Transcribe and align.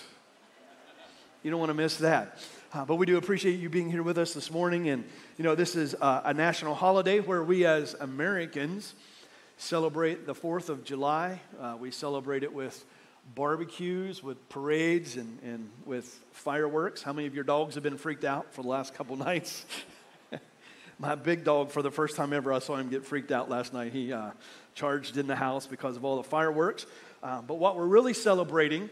You 1.41 1.50
don't 1.50 1.60
want 1.60 1.72
to 1.72 1.76
miss 1.76 1.98
that. 1.98 2.38
Uh, 2.72 2.86
but 2.86 2.98
we 2.98 3.08
do 3.08 3.18
appreciate 3.18 3.60
you 3.60 3.68
being 3.68 3.90
here 3.90 4.04
with 4.04 4.20
us 4.20 4.36
this 4.36 4.52
morning. 4.52 4.90
And, 4.90 5.05
you 5.40 5.44
know, 5.44 5.55
this 5.55 5.76
is 5.76 5.96
uh, 6.00 6.22
a 6.24 6.36
national 6.36 6.76
holiday 6.76 7.20
where 7.20 7.44
we 7.44 7.66
as 7.66 7.96
Americans 7.96 8.94
celebrate 9.63 10.26
the 10.26 10.35
4th 10.35 10.67
of 10.67 10.84
July. 10.84 11.40
Uh, 11.59 11.77
we 11.79 11.90
celebrate 11.90 12.43
it 12.43 12.54
with 12.54 12.84
barbecues, 13.34 14.21
with 14.21 14.49
parades, 14.49 15.15
and, 15.15 15.40
and 15.41 15.70
with 15.85 16.21
fireworks. 16.34 17.01
How 17.01 17.13
many 17.13 17.27
of 17.27 17.34
your 17.34 17.46
dogs 17.46 17.76
have 17.76 17.84
been 17.84 17.98
freaked 17.98 18.26
out 18.26 18.54
for 18.54 18.62
the 18.62 18.68
last 18.68 18.93
couple 18.93 19.15
nights? 19.29 19.65
My 20.99 21.15
big 21.15 21.46
dog, 21.46 21.71
for 21.71 21.82
the 21.82 21.91
first 21.91 22.18
time 22.18 22.34
ever, 22.34 22.51
I 22.51 22.60
saw 22.60 22.76
him 22.76 22.90
get 22.90 23.05
freaked 23.05 23.32
out 23.32 23.49
last 23.49 23.73
night. 23.73 23.93
He 23.93 24.12
uh, 24.12 24.32
charged 24.76 25.15
in 25.15 25.27
the 25.27 25.35
house 25.35 25.66
because 25.66 25.95
of 25.95 26.04
all 26.04 26.18
the 26.18 26.23
fireworks. 26.23 26.85
Uh, 27.23 27.41
but 27.41 27.55
what 27.55 27.77
we're 27.77 27.88
really 27.88 28.13
celebrating 28.13 28.90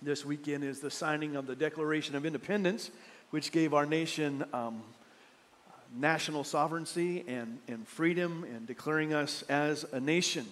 this 0.00 0.24
weekend 0.24 0.64
is 0.64 0.80
the 0.80 0.90
signing 0.90 1.36
of 1.36 1.46
the 1.46 1.54
Declaration 1.54 2.16
of 2.16 2.24
Independence, 2.24 2.90
which 3.28 3.52
gave 3.52 3.74
our 3.74 3.84
nation 3.84 4.44
um, 4.54 4.82
national 5.96 6.44
sovereignty 6.44 7.24
and, 7.26 7.58
and 7.68 7.86
freedom 7.86 8.44
and 8.44 8.66
declaring 8.66 9.12
us 9.12 9.42
as 9.48 9.84
a 9.92 10.00
nation. 10.00 10.46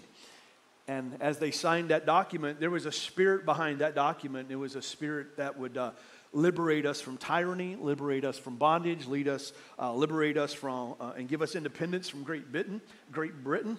And 0.89 1.17
as 1.21 1.39
they 1.39 1.51
signed 1.51 1.91
that 1.91 2.07
document, 2.07 2.61
there 2.61 2.71
was 2.71 2.87
a 2.87 2.93
spirit 2.93 3.45
behind 3.45 3.81
that 3.81 3.95
document. 3.95 4.51
It 4.51 4.57
was 4.57 4.75
a 4.75 4.83
spirit 4.83 5.37
that 5.37 5.59
would 5.59 5.77
uh, 5.77 5.91
liberate 6.33 6.87
us 6.87 7.01
from 7.01 7.19
tyranny, 7.19 7.77
liberate 7.77 8.25
us 8.25 8.39
from 8.39 8.57
bondage, 8.57 9.07
lead 9.07 9.29
us, 9.29 9.53
uh, 9.79 9.93
liberate 9.93 10.39
us 10.39 10.55
from, 10.55 10.95
uh, 10.99 11.13
and 11.17 11.29
give 11.29 11.43
us 11.43 11.55
independence 11.55 12.09
from 12.09 12.23
Great 12.23 12.51
Britain. 12.51 12.81
Great 13.13 13.45
Britain. 13.45 13.79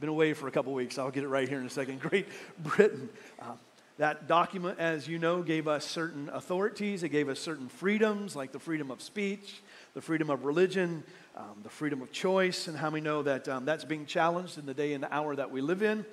Been 0.00 0.08
away 0.08 0.34
for 0.34 0.48
a 0.48 0.50
couple 0.50 0.72
weeks. 0.72 0.98
I'll 0.98 1.12
get 1.12 1.22
it 1.22 1.28
right 1.28 1.48
here 1.48 1.60
in 1.60 1.66
a 1.66 1.70
second. 1.70 2.00
Great 2.00 2.26
Britain. 2.58 3.08
Uh, 3.40 3.52
that 3.98 4.26
document, 4.26 4.80
as 4.80 5.06
you 5.06 5.20
know, 5.20 5.42
gave 5.42 5.68
us 5.68 5.84
certain 5.84 6.28
authorities. 6.30 7.04
It 7.04 7.10
gave 7.10 7.28
us 7.28 7.38
certain 7.38 7.68
freedoms, 7.68 8.34
like 8.34 8.50
the 8.50 8.58
freedom 8.58 8.90
of 8.90 9.00
speech, 9.00 9.62
the 9.94 10.00
freedom 10.00 10.30
of 10.30 10.44
religion, 10.44 11.04
um, 11.36 11.60
the 11.62 11.68
freedom 11.68 12.00
of 12.00 12.10
choice, 12.12 12.66
and 12.66 12.76
how 12.76 12.90
we 12.90 13.00
know 13.00 13.22
that 13.22 13.48
um, 13.48 13.64
that's 13.64 13.84
being 13.84 14.06
challenged 14.06 14.58
in 14.58 14.64
the 14.64 14.74
day 14.74 14.94
and 14.94 15.02
the 15.02 15.14
hour 15.14 15.36
that 15.36 15.50
we 15.50 15.60
live 15.60 15.82
in. 15.82 16.04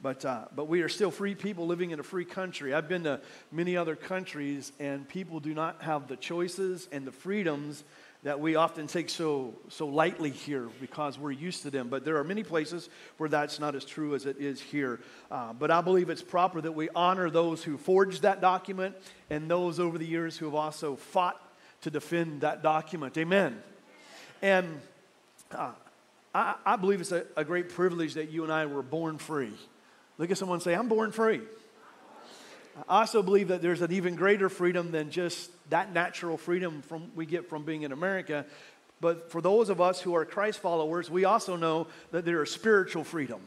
But, 0.00 0.24
uh, 0.24 0.46
but 0.54 0.68
we 0.68 0.82
are 0.82 0.88
still 0.88 1.10
free 1.10 1.34
people 1.34 1.66
living 1.66 1.90
in 1.90 2.00
a 2.00 2.04
free 2.04 2.24
country. 2.24 2.72
I've 2.72 2.88
been 2.88 3.04
to 3.04 3.20
many 3.50 3.76
other 3.76 3.96
countries, 3.96 4.72
and 4.78 5.08
people 5.08 5.40
do 5.40 5.54
not 5.54 5.82
have 5.82 6.08
the 6.08 6.16
choices 6.16 6.88
and 6.92 7.06
the 7.06 7.12
freedoms 7.12 7.84
that 8.24 8.40
we 8.40 8.56
often 8.56 8.88
take 8.88 9.08
so, 9.08 9.54
so 9.68 9.86
lightly 9.86 10.30
here 10.30 10.68
because 10.80 11.18
we're 11.18 11.30
used 11.30 11.62
to 11.62 11.70
them. 11.70 11.88
But 11.88 12.04
there 12.04 12.16
are 12.16 12.24
many 12.24 12.42
places 12.42 12.88
where 13.16 13.28
that's 13.28 13.60
not 13.60 13.76
as 13.76 13.84
true 13.84 14.14
as 14.16 14.26
it 14.26 14.38
is 14.38 14.60
here. 14.60 15.00
Uh, 15.30 15.52
but 15.52 15.70
I 15.70 15.80
believe 15.80 16.10
it's 16.10 16.22
proper 16.22 16.60
that 16.60 16.72
we 16.72 16.88
honor 16.96 17.30
those 17.30 17.62
who 17.62 17.78
forged 17.78 18.22
that 18.22 18.40
document 18.40 18.96
and 19.30 19.48
those 19.48 19.78
over 19.78 19.98
the 19.98 20.06
years 20.06 20.36
who 20.36 20.46
have 20.46 20.56
also 20.56 20.96
fought 20.96 21.40
to 21.82 21.90
defend 21.90 22.42
that 22.42 22.62
document. 22.62 23.16
Amen. 23.16 23.60
And 24.42 24.80
uh, 25.52 25.72
I, 26.34 26.54
I, 26.64 26.76
believe 26.76 27.00
it's 27.00 27.12
a, 27.12 27.24
a 27.36 27.44
great 27.44 27.70
privilege 27.70 28.14
that 28.14 28.30
you 28.30 28.44
and 28.44 28.52
I 28.52 28.66
were 28.66 28.82
born 28.82 29.18
free. 29.18 29.52
Look 30.18 30.30
at 30.30 30.38
someone 30.38 30.60
say, 30.60 30.74
I'm 30.74 30.88
born 30.88 31.12
free. 31.12 31.40
I 32.88 33.00
also 33.00 33.22
believe 33.22 33.48
that 33.48 33.62
there's 33.62 33.82
an 33.82 33.92
even 33.92 34.14
greater 34.14 34.48
freedom 34.48 34.92
than 34.92 35.10
just 35.10 35.50
that 35.70 35.92
natural 35.92 36.36
freedom 36.36 36.82
from, 36.82 37.10
we 37.16 37.26
get 37.26 37.48
from 37.48 37.64
being 37.64 37.82
in 37.82 37.92
America. 37.92 38.44
But 39.00 39.30
for 39.30 39.40
those 39.40 39.68
of 39.68 39.80
us 39.80 40.00
who 40.00 40.14
are 40.14 40.24
Christ 40.24 40.60
followers, 40.60 41.10
we 41.10 41.24
also 41.24 41.56
know 41.56 41.86
that 42.10 42.24
there 42.24 42.42
is 42.42 42.50
spiritual 42.50 43.04
freedom. 43.04 43.40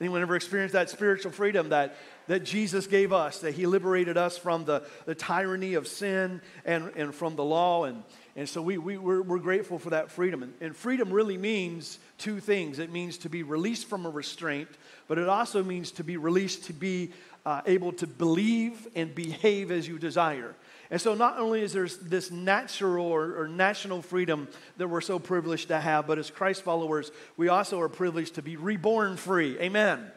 Anyone 0.00 0.22
ever 0.22 0.36
experienced 0.36 0.74
that 0.74 0.90
spiritual 0.90 1.32
freedom 1.32 1.70
that, 1.70 1.96
that 2.28 2.44
Jesus 2.44 2.86
gave 2.86 3.12
us, 3.12 3.40
that 3.40 3.54
He 3.54 3.66
liberated 3.66 4.16
us 4.16 4.38
from 4.38 4.64
the, 4.64 4.84
the 5.04 5.14
tyranny 5.14 5.74
of 5.74 5.88
sin 5.88 6.40
and, 6.64 6.92
and 6.96 7.14
from 7.14 7.36
the 7.36 7.44
law? 7.44 7.84
And, 7.84 8.04
and 8.36 8.48
so 8.48 8.62
we, 8.62 8.78
we, 8.78 8.96
we're, 8.96 9.22
we're 9.22 9.38
grateful 9.38 9.78
for 9.78 9.90
that 9.90 10.10
freedom. 10.10 10.42
And, 10.42 10.54
and 10.60 10.76
freedom 10.76 11.10
really 11.10 11.36
means 11.36 11.98
two 12.16 12.38
things 12.40 12.78
it 12.78 12.92
means 12.92 13.18
to 13.18 13.28
be 13.28 13.42
released 13.42 13.86
from 13.88 14.06
a 14.06 14.10
restraint, 14.10 14.68
but 15.08 15.18
it 15.18 15.28
also 15.28 15.64
means 15.64 15.90
to 15.92 16.04
be 16.04 16.16
released 16.16 16.64
to 16.64 16.72
be 16.72 17.12
uh, 17.44 17.62
able 17.66 17.92
to 17.92 18.06
believe 18.06 18.86
and 18.94 19.14
behave 19.14 19.70
as 19.70 19.88
you 19.88 19.98
desire. 19.98 20.54
And 20.90 21.00
so, 21.00 21.14
not 21.14 21.38
only 21.38 21.62
is 21.62 21.72
there 21.72 21.86
this 21.86 22.30
natural 22.30 23.06
or, 23.06 23.42
or, 23.42 23.48
national 23.48 24.00
freedom 24.00 24.48
that 24.78 24.88
we're 24.88 25.02
so 25.02 25.18
privileged 25.18 25.68
to 25.68 25.78
have, 25.78 26.06
but 26.06 26.18
as 26.18 26.30
Christ 26.30 26.62
followers, 26.62 27.10
we 27.36 27.48
also 27.48 27.78
are 27.80 27.90
privileged 27.90 28.36
to 28.36 28.42
be 28.42 28.56
reborn 28.56 29.16
free. 29.16 29.58
Amen. 29.58 30.10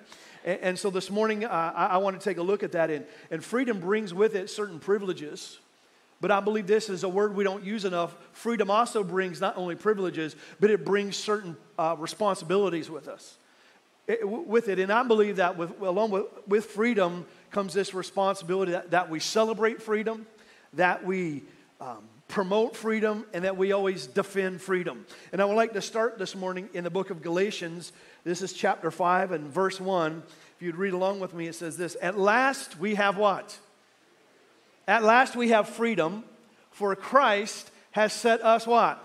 And, 0.46 0.60
and 0.62 0.80
so, 0.80 0.90
this 0.90 1.10
morning, 1.10 1.46
uh, 1.46 1.74
I, 1.76 1.86
I, 1.88 1.98
want 1.98 2.20
to 2.20 2.24
take 2.24 2.38
a 2.38 2.42
look 2.42 2.64
at 2.64 2.72
that. 2.74 2.90
And, 2.90 3.06
and 3.30 3.44
freedom 3.44 3.80
brings 3.80 4.14
with 4.14 4.36
it 4.36 4.50
certain 4.50 4.80
privileges. 4.80 5.60
But 6.20 6.30
I 6.30 6.40
believe 6.40 6.68
this 6.68 6.90
is 6.90 7.04
a 7.04 7.10
word 7.10 7.36
we 7.36 7.44
don't 7.44 7.64
use 7.64 7.84
enough. 7.84 8.16
Freedom 8.34 8.70
also 8.70 9.04
brings 9.04 9.42
not 9.42 9.58
only 9.58 9.76
privileges, 9.76 10.36
but 10.60 10.70
it 10.70 10.86
brings 10.86 11.16
certain 11.16 11.58
uh, 11.80 11.96
responsibilities 11.98 12.90
with 12.90 13.08
us. 13.08 13.38
It, 14.08 14.28
with 14.28 14.68
it. 14.70 14.78
And 14.78 14.92
I 14.92 15.04
believe 15.04 15.38
that 15.38 15.58
with, 15.58 15.80
along 15.82 16.12
with, 16.12 16.26
with 16.48 16.66
freedom 16.66 17.26
comes 17.50 17.74
this 17.74 17.94
responsibility 17.94 18.74
that, 18.74 18.92
that 18.92 19.10
we 19.10 19.20
celebrate 19.20 19.82
freedom 19.82 20.28
that 20.74 21.06
we 21.06 21.44
um, 21.80 22.00
promote 22.28 22.76
freedom 22.76 23.26
and 23.34 23.44
that 23.44 23.58
we 23.58 23.72
always 23.74 24.08
defend 24.08 24.62
freedom. 24.62 25.06
And 25.32 25.42
I 25.42 25.46
would 25.46 25.56
like 25.56 25.74
to 25.74 25.82
start 25.82 26.18
this 26.18 26.36
morning 26.36 26.70
in 26.74 26.84
the 26.84 26.90
book 26.90 27.10
of 27.10 27.22
Galatians. 27.22 27.92
This 28.24 28.42
is 28.42 28.54
chapter 28.54 28.92
5 28.92 29.32
and 29.32 29.48
verse 29.48 29.80
1. 29.80 30.24
If 30.56 30.62
you'd 30.62 30.76
read 30.76 30.94
along 30.94 31.20
with 31.20 31.34
me, 31.34 31.48
it 31.48 31.56
says 31.56 31.78
this 31.78 31.98
At 32.02 32.20
last 32.20 32.80
we 32.80 32.96
have 32.96 33.18
what? 33.18 33.58
At 34.88 35.04
last 35.04 35.36
we 35.36 35.50
have 35.50 35.70
freedom, 35.70 36.24
for 36.72 36.96
Christ 36.96 37.72
has 37.92 38.14
set 38.14 38.42
us 38.42 38.68
what? 38.68 39.02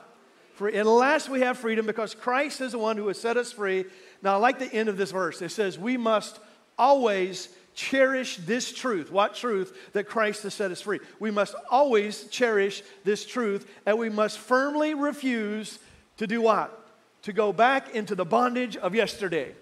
Free. 0.55 0.75
At 0.75 0.87
last 0.87 1.29
we 1.29 1.41
have 1.41 1.59
freedom 1.59 1.87
because 1.87 2.15
Christ 2.15 2.61
is 2.61 2.73
the 2.73 2.79
one 2.79 2.97
who 2.97 3.09
has 3.09 3.21
set 3.21 3.37
us 3.37 3.53
free. 3.53 3.85
Now, 4.23 4.35
I 4.35 4.37
like 4.37 4.59
the 4.59 4.73
end 4.73 4.89
of 4.89 4.97
this 4.97 5.13
verse. 5.13 5.41
It 5.43 5.51
says, 5.51 5.79
We 5.79 5.97
must 5.97 6.39
always 6.79 7.49
cherish 7.75 8.39
this 8.39 8.73
truth. 8.73 9.11
What 9.11 9.35
truth? 9.35 9.77
That 9.93 10.05
Christ 10.05 10.43
has 10.45 10.55
set 10.55 10.71
us 10.71 10.81
free. 10.81 11.01
We 11.21 11.31
must 11.31 11.55
always 11.71 12.25
cherish 12.25 12.83
this 13.05 13.25
truth, 13.25 13.71
and 13.85 13.99
we 13.99 14.09
must 14.09 14.39
firmly 14.39 14.95
refuse 14.95 15.79
to 16.17 16.27
do 16.27 16.41
what? 16.41 16.86
To 17.27 17.33
go 17.33 17.53
back 17.53 17.93
into 17.93 18.15
the 18.15 18.25
bondage 18.25 18.77
of 18.77 18.95
yesterday. 18.95 19.53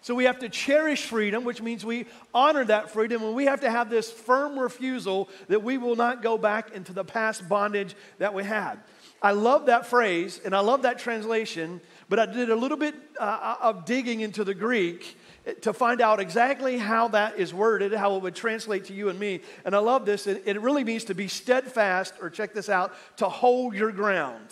So 0.00 0.14
we 0.14 0.24
have 0.24 0.38
to 0.38 0.48
cherish 0.48 1.04
freedom, 1.04 1.44
which 1.44 1.60
means 1.60 1.84
we 1.84 2.06
honor 2.32 2.64
that 2.64 2.90
freedom, 2.90 3.22
and 3.22 3.34
we 3.34 3.44
have 3.44 3.60
to 3.60 3.70
have 3.70 3.90
this 3.90 4.10
firm 4.10 4.58
refusal 4.58 5.28
that 5.48 5.62
we 5.62 5.76
will 5.76 5.96
not 5.96 6.22
go 6.22 6.38
back 6.38 6.70
into 6.70 6.94
the 6.94 7.04
past 7.04 7.46
bondage 7.46 7.94
that 8.16 8.32
we 8.32 8.42
had. 8.42 8.76
I 9.20 9.32
love 9.32 9.66
that 9.66 9.84
phrase 9.84 10.40
and 10.42 10.56
I 10.56 10.60
love 10.60 10.80
that 10.82 10.98
translation, 10.98 11.82
but 12.08 12.18
I 12.18 12.24
did 12.24 12.48
a 12.48 12.56
little 12.56 12.78
bit 12.78 12.94
uh, 13.18 13.56
of 13.60 13.84
digging 13.84 14.20
into 14.20 14.42
the 14.42 14.54
Greek 14.54 15.18
to 15.60 15.74
find 15.74 16.00
out 16.00 16.20
exactly 16.20 16.78
how 16.78 17.08
that 17.08 17.38
is 17.38 17.52
worded, 17.52 17.92
how 17.92 18.16
it 18.16 18.22
would 18.22 18.34
translate 18.34 18.86
to 18.86 18.94
you 18.94 19.10
and 19.10 19.20
me. 19.20 19.40
And 19.66 19.76
I 19.76 19.80
love 19.80 20.06
this. 20.06 20.26
It, 20.26 20.44
it 20.46 20.58
really 20.62 20.84
means 20.84 21.04
to 21.04 21.14
be 21.14 21.28
steadfast, 21.28 22.14
or 22.22 22.30
check 22.30 22.54
this 22.54 22.70
out, 22.70 22.94
to 23.18 23.28
hold 23.28 23.74
your 23.74 23.92
ground. 23.92 24.46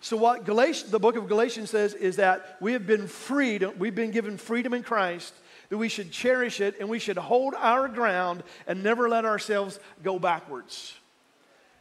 So, 0.00 0.16
what 0.16 0.44
Galatians, 0.44 0.90
the 0.90 0.98
book 0.98 1.16
of 1.16 1.28
Galatians 1.28 1.70
says 1.70 1.92
is 1.92 2.16
that 2.16 2.56
we 2.60 2.72
have 2.72 2.86
been 2.86 3.06
freed, 3.06 3.62
we've 3.78 3.94
been 3.94 4.10
given 4.10 4.38
freedom 4.38 4.72
in 4.72 4.82
Christ, 4.82 5.34
that 5.68 5.76
we 5.76 5.88
should 5.88 6.10
cherish 6.10 6.60
it 6.60 6.76
and 6.80 6.88
we 6.88 6.98
should 6.98 7.18
hold 7.18 7.54
our 7.54 7.86
ground 7.86 8.42
and 8.66 8.82
never 8.82 9.08
let 9.08 9.24
ourselves 9.26 9.78
go 10.02 10.18
backwards. 10.18 10.94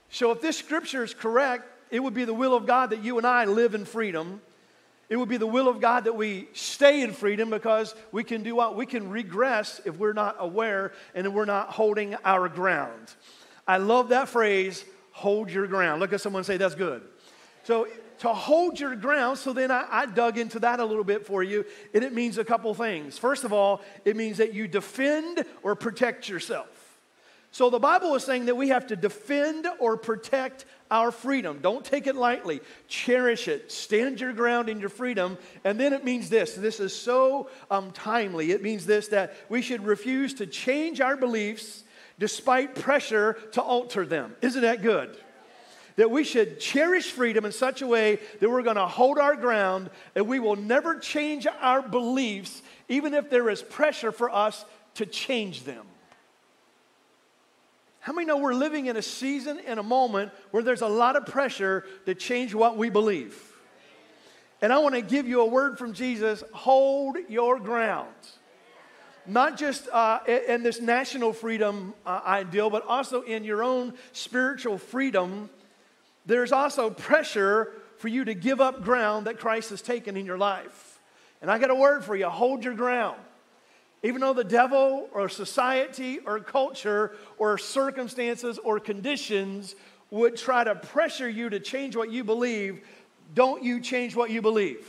So, 0.09 0.31
if 0.31 0.41
this 0.41 0.57
scripture 0.57 1.03
is 1.03 1.13
correct, 1.13 1.65
it 1.91 2.01
would 2.01 2.13
be 2.13 2.25
the 2.25 2.33
will 2.33 2.53
of 2.53 2.65
God 2.65 2.89
that 2.89 3.03
you 3.03 3.17
and 3.17 3.25
I 3.25 3.45
live 3.45 3.73
in 3.73 3.85
freedom 3.85 4.41
It 5.09 5.17
would 5.17 5.29
be 5.29 5.37
the 5.37 5.47
will 5.47 5.67
of 5.67 5.81
God 5.81 6.03
that 6.03 6.15
we 6.15 6.47
stay 6.53 7.01
in 7.01 7.13
freedom 7.13 7.49
because 7.49 7.95
we 8.11 8.23
can 8.23 8.43
do 8.43 8.55
what? 8.55 8.75
We 8.75 8.85
can 8.85 9.09
regress 9.09 9.81
if 9.83 9.97
we're 9.97 10.13
not 10.13 10.35
aware 10.39 10.91
and 11.15 11.33
we're 11.33 11.45
not 11.45 11.69
holding 11.71 12.15
our 12.23 12.47
ground. 12.47 13.11
I 13.67 13.77
love 13.77 14.09
that 14.09 14.29
phrase, 14.29 14.85
hold 15.11 15.49
your 15.49 15.65
ground. 15.65 15.99
Look 15.99 16.13
at 16.13 16.21
someone 16.21 16.43
say, 16.43 16.57
that's 16.57 16.75
good. 16.75 17.01
So, 17.63 17.87
to 18.19 18.33
hold 18.33 18.79
your 18.79 18.95
ground, 18.95 19.37
so 19.37 19.53
then 19.53 19.71
I, 19.71 19.85
I 19.89 20.05
dug 20.05 20.37
into 20.37 20.59
that 20.59 20.79
a 20.79 20.85
little 20.85 21.03
bit 21.03 21.25
for 21.25 21.41
you, 21.41 21.65
and 21.93 22.03
it 22.03 22.13
means 22.13 22.37
a 22.37 22.43
couple 22.43 22.73
things. 22.73 23.17
First 23.17 23.43
of 23.43 23.53
all, 23.53 23.81
it 24.05 24.15
means 24.15 24.37
that 24.37 24.53
you 24.53 24.67
defend 24.67 25.43
or 25.63 25.75
protect 25.75 26.29
yourself. 26.29 26.67
So 27.51 27.69
the 27.69 27.79
Bible 27.79 28.13
is 28.13 28.23
saying 28.23 28.45
that 28.45 28.55
we 28.55 28.69
have 28.69 28.87
to 28.87 28.95
defend 28.95 29.67
or 29.79 29.97
protect 29.97 30.65
our 30.91 31.11
freedom. 31.11 31.59
Don't 31.61 31.83
take 31.83 32.05
it 32.05 32.15
lightly. 32.15 32.61
Cherish 32.87 33.47
it. 33.47 33.71
Stand 33.71 34.21
your 34.21 34.33
ground 34.33 34.69
in 34.69 34.79
your 34.79 34.89
freedom. 34.89 35.37
And 35.63 35.79
then 35.79 35.93
it 35.93 36.03
means 36.03 36.29
this 36.29 36.53
this 36.53 36.79
is 36.79 36.95
so 36.95 37.49
um, 37.71 37.91
timely. 37.91 38.51
It 38.51 38.61
means 38.61 38.85
this 38.85 39.07
that 39.07 39.35
we 39.49 39.63
should 39.63 39.83
refuse 39.83 40.35
to 40.35 40.45
change 40.45 41.01
our 41.01 41.17
beliefs 41.17 41.83
despite 42.19 42.75
pressure 42.75 43.33
to 43.53 43.61
alter 43.61 44.05
them. 44.05 44.35
Isn't 44.41 44.61
that 44.61 44.83
good? 44.83 45.17
That 45.99 46.09
we 46.09 46.23
should 46.23 46.61
cherish 46.61 47.11
freedom 47.11 47.43
in 47.43 47.51
such 47.51 47.81
a 47.81 47.87
way 47.87 48.19
that 48.39 48.49
we're 48.49 48.63
going 48.63 48.77
to 48.77 48.87
hold 48.87 49.17
our 49.19 49.35
ground 49.35 49.89
and 50.15 50.29
we 50.29 50.39
will 50.39 50.55
never 50.55 50.97
change 50.97 51.45
our 51.59 51.81
beliefs, 51.81 52.61
even 52.87 53.13
if 53.13 53.29
there 53.29 53.49
is 53.49 53.61
pressure 53.61 54.13
for 54.13 54.29
us 54.29 54.63
to 54.93 55.05
change 55.05 55.65
them. 55.65 55.85
How 57.99 58.13
many 58.13 58.27
know 58.27 58.37
we're 58.37 58.53
living 58.53 58.85
in 58.85 58.95
a 58.95 59.01
season, 59.01 59.59
and 59.67 59.77
a 59.77 59.83
moment 59.83 60.31
where 60.51 60.63
there's 60.63 60.83
a 60.83 60.87
lot 60.87 61.17
of 61.17 61.25
pressure 61.25 61.83
to 62.05 62.15
change 62.15 62.55
what 62.55 62.77
we 62.77 62.89
believe? 62.89 63.37
And 64.61 64.71
I 64.71 64.77
want 64.77 64.95
to 64.95 65.01
give 65.01 65.27
you 65.27 65.41
a 65.41 65.45
word 65.45 65.77
from 65.77 65.91
Jesus 65.91 66.45
hold 66.53 67.17
your 67.27 67.59
ground. 67.59 68.07
Not 69.25 69.57
just 69.57 69.89
uh, 69.89 70.19
in 70.47 70.63
this 70.63 70.79
national 70.79 71.33
freedom 71.33 71.93
uh, 72.05 72.21
ideal, 72.25 72.69
but 72.69 72.85
also 72.87 73.23
in 73.23 73.43
your 73.43 73.63
own 73.63 73.95
spiritual 74.13 74.77
freedom. 74.77 75.49
There's 76.29 76.51
also 76.51 76.91
pressure 76.91 77.73
for 77.97 78.07
you 78.07 78.23
to 78.25 78.35
give 78.35 78.61
up 78.61 78.83
ground 78.83 79.25
that 79.25 79.39
Christ 79.39 79.71
has 79.71 79.81
taken 79.81 80.15
in 80.15 80.27
your 80.27 80.37
life. 80.37 80.99
And 81.41 81.49
I 81.49 81.57
got 81.57 81.71
a 81.71 81.75
word 81.75 82.05
for 82.05 82.15
you 82.15 82.29
hold 82.29 82.63
your 82.63 82.75
ground. 82.75 83.19
Even 84.03 84.21
though 84.21 84.33
the 84.33 84.43
devil 84.43 85.09
or 85.11 85.27
society 85.27 86.19
or 86.19 86.39
culture 86.39 87.15
or 87.39 87.57
circumstances 87.57 88.59
or 88.59 88.79
conditions 88.79 89.73
would 90.11 90.37
try 90.37 90.63
to 90.63 90.75
pressure 90.75 91.27
you 91.27 91.49
to 91.49 91.59
change 91.59 91.95
what 91.95 92.11
you 92.11 92.23
believe, 92.23 92.87
don't 93.33 93.63
you 93.63 93.81
change 93.81 94.15
what 94.15 94.29
you 94.29 94.43
believe. 94.43 94.87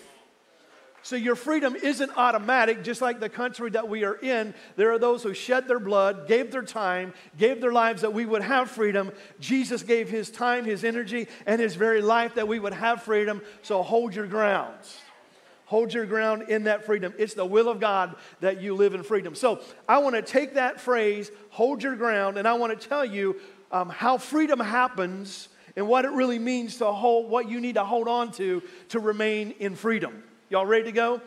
So 1.03 1.17
your 1.17 1.35
freedom 1.35 1.75
isn't 1.77 2.13
automatic, 2.17 2.85
just 2.85 3.01
like 3.01 3.21
the 3.21 3.29
country 3.29 3.71
that 3.71 3.89
we 3.89 4.05
are 4.05 4.15
in. 4.15 4.55
There 4.77 4.93
are 4.93 4.99
those 4.99 5.23
who 5.23 5.33
shed 5.33 5.67
their 5.67 5.81
blood, 5.81 6.29
gave 6.29 6.51
their 6.53 6.63
time, 6.63 7.15
gave 7.39 7.61
their 7.61 7.73
lives 7.73 8.03
that 8.03 8.13
we 8.13 8.27
would 8.27 8.43
have 8.43 8.71
freedom. 8.71 9.11
Jesus 9.41 9.83
gave 9.83 10.11
his 10.11 10.31
time, 10.31 10.65
his 10.65 10.85
energy, 10.85 11.27
and 11.47 11.61
his 11.61 11.75
very 11.75 12.03
life 12.03 12.35
that 12.35 12.47
we 12.47 12.59
would 12.59 12.75
have 12.75 13.03
freedom. 13.03 13.41
So 13.63 13.83
hold 13.83 14.15
your 14.15 14.27
grounds. 14.27 14.99
Hold 15.67 15.95
your 15.95 16.05
ground 16.05 16.51
in 16.51 16.65
that 16.65 16.85
freedom. 16.85 17.15
It's 17.17 17.35
the 17.35 17.47
will 17.47 17.69
of 17.69 17.81
God 17.81 18.17
that 18.41 18.61
you 18.61 18.75
live 18.75 18.93
in 18.93 19.03
freedom. 19.03 19.35
So 19.35 19.61
I 19.89 19.99
want 19.99 20.17
to 20.17 20.23
take 20.23 20.55
that 20.55 20.81
phrase, 20.81 21.31
hold 21.51 21.83
your 21.83 21.97
ground, 21.97 22.37
and 22.37 22.47
I 22.47 22.55
want 22.55 22.79
to 22.79 22.89
tell 22.89 23.05
you 23.05 23.37
um, 23.73 23.89
how 23.89 24.19
freedom 24.19 24.59
happens 24.59 25.49
and 25.77 25.87
what 25.87 26.05
it 26.05 26.11
really 26.11 26.41
means 26.41 26.79
to 26.79 26.87
hold, 26.87 27.31
what 27.31 27.49
you 27.49 27.61
need 27.61 27.77
to 27.77 27.85
hold 27.85 28.09
on 28.09 28.33
to 28.33 28.63
to 28.89 28.99
remain 28.99 29.53
in 29.61 29.77
freedom. 29.77 30.25
Y'all 30.51 30.67
ready 30.67 30.85
to 30.85 30.93
go? 30.93 31.21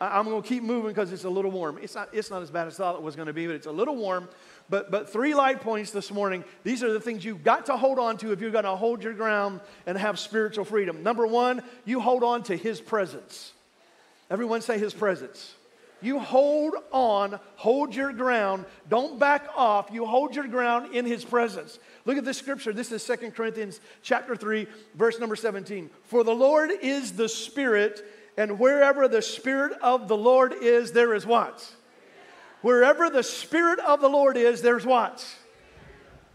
I'm 0.00 0.26
going 0.26 0.42
to 0.42 0.48
keep 0.48 0.62
moving 0.62 0.90
because 0.90 1.12
it's 1.12 1.24
a 1.24 1.30
little 1.30 1.50
warm. 1.50 1.78
It's 1.82 1.94
not, 1.94 2.10
it's 2.12 2.30
not 2.30 2.42
as 2.42 2.50
bad 2.50 2.66
as 2.66 2.78
I 2.78 2.84
thought 2.84 2.96
it 2.96 3.02
was 3.02 3.16
going 3.16 3.26
to 3.26 3.32
be, 3.32 3.46
but 3.46 3.56
it's 3.56 3.66
a 3.66 3.72
little 3.72 3.96
warm. 3.96 4.28
But, 4.68 4.90
but 4.90 5.10
three 5.10 5.34
life 5.34 5.60
points 5.60 5.90
this 5.90 6.12
morning. 6.12 6.44
These 6.62 6.82
are 6.84 6.92
the 6.92 7.00
things 7.00 7.24
you've 7.24 7.42
got 7.42 7.66
to 7.66 7.76
hold 7.76 7.98
on 7.98 8.18
to 8.18 8.32
if 8.32 8.40
you're 8.40 8.50
going 8.50 8.64
to 8.64 8.76
hold 8.76 9.02
your 9.02 9.14
ground 9.14 9.60
and 9.86 9.96
have 9.98 10.18
spiritual 10.18 10.64
freedom. 10.64 11.02
Number 11.02 11.26
one, 11.26 11.62
you 11.84 12.00
hold 12.00 12.22
on 12.22 12.42
to 12.44 12.56
His 12.56 12.80
presence. 12.80 13.52
Everyone 14.30 14.60
say 14.60 14.78
his 14.78 14.94
presence. 14.94 15.54
You 16.02 16.18
hold 16.18 16.74
on, 16.92 17.38
hold 17.56 17.94
your 17.94 18.12
ground, 18.12 18.64
don't 18.88 19.18
back 19.18 19.48
off. 19.54 19.90
You 19.92 20.06
hold 20.06 20.34
your 20.34 20.46
ground 20.46 20.94
in 20.94 21.04
his 21.04 21.24
presence. 21.24 21.78
Look 22.06 22.16
at 22.16 22.24
this 22.24 22.38
scripture. 22.38 22.72
This 22.72 22.90
is 22.90 23.02
Second 23.02 23.32
Corinthians 23.32 23.80
chapter 24.02 24.34
3, 24.34 24.66
verse 24.94 25.18
number 25.18 25.36
17. 25.36 25.90
For 26.04 26.24
the 26.24 26.34
Lord 26.34 26.70
is 26.80 27.12
the 27.12 27.28
Spirit, 27.28 28.02
and 28.36 28.58
wherever 28.58 29.08
the 29.08 29.22
Spirit 29.22 29.72
of 29.82 30.08
the 30.08 30.16
Lord 30.16 30.54
is, 30.60 30.92
there 30.92 31.14
is 31.14 31.26
what? 31.26 31.74
Wherever 32.62 33.10
the 33.10 33.22
Spirit 33.22 33.78
of 33.80 34.00
the 34.00 34.08
Lord 34.08 34.36
is, 34.36 34.62
there's 34.62 34.86
what? 34.86 35.24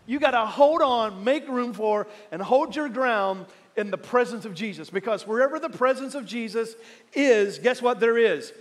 You 0.06 0.20
got 0.20 0.32
to 0.32 0.46
hold 0.46 0.82
on, 0.82 1.24
make 1.24 1.48
room 1.48 1.74
for, 1.74 2.08
and 2.32 2.42
hold 2.42 2.76
your 2.76 2.90
ground 2.90 3.46
in 3.76 3.92
the 3.92 3.98
presence 3.98 4.46
of 4.46 4.54
Jesus. 4.54 4.90
Because 4.90 5.26
wherever 5.28 5.60
the 5.60 5.70
presence 5.70 6.16
of 6.16 6.26
Jesus 6.26 6.76
is, 7.14 7.60
guess 7.60 7.82
what 7.82 8.00
there 8.00 8.18
is? 8.18 8.54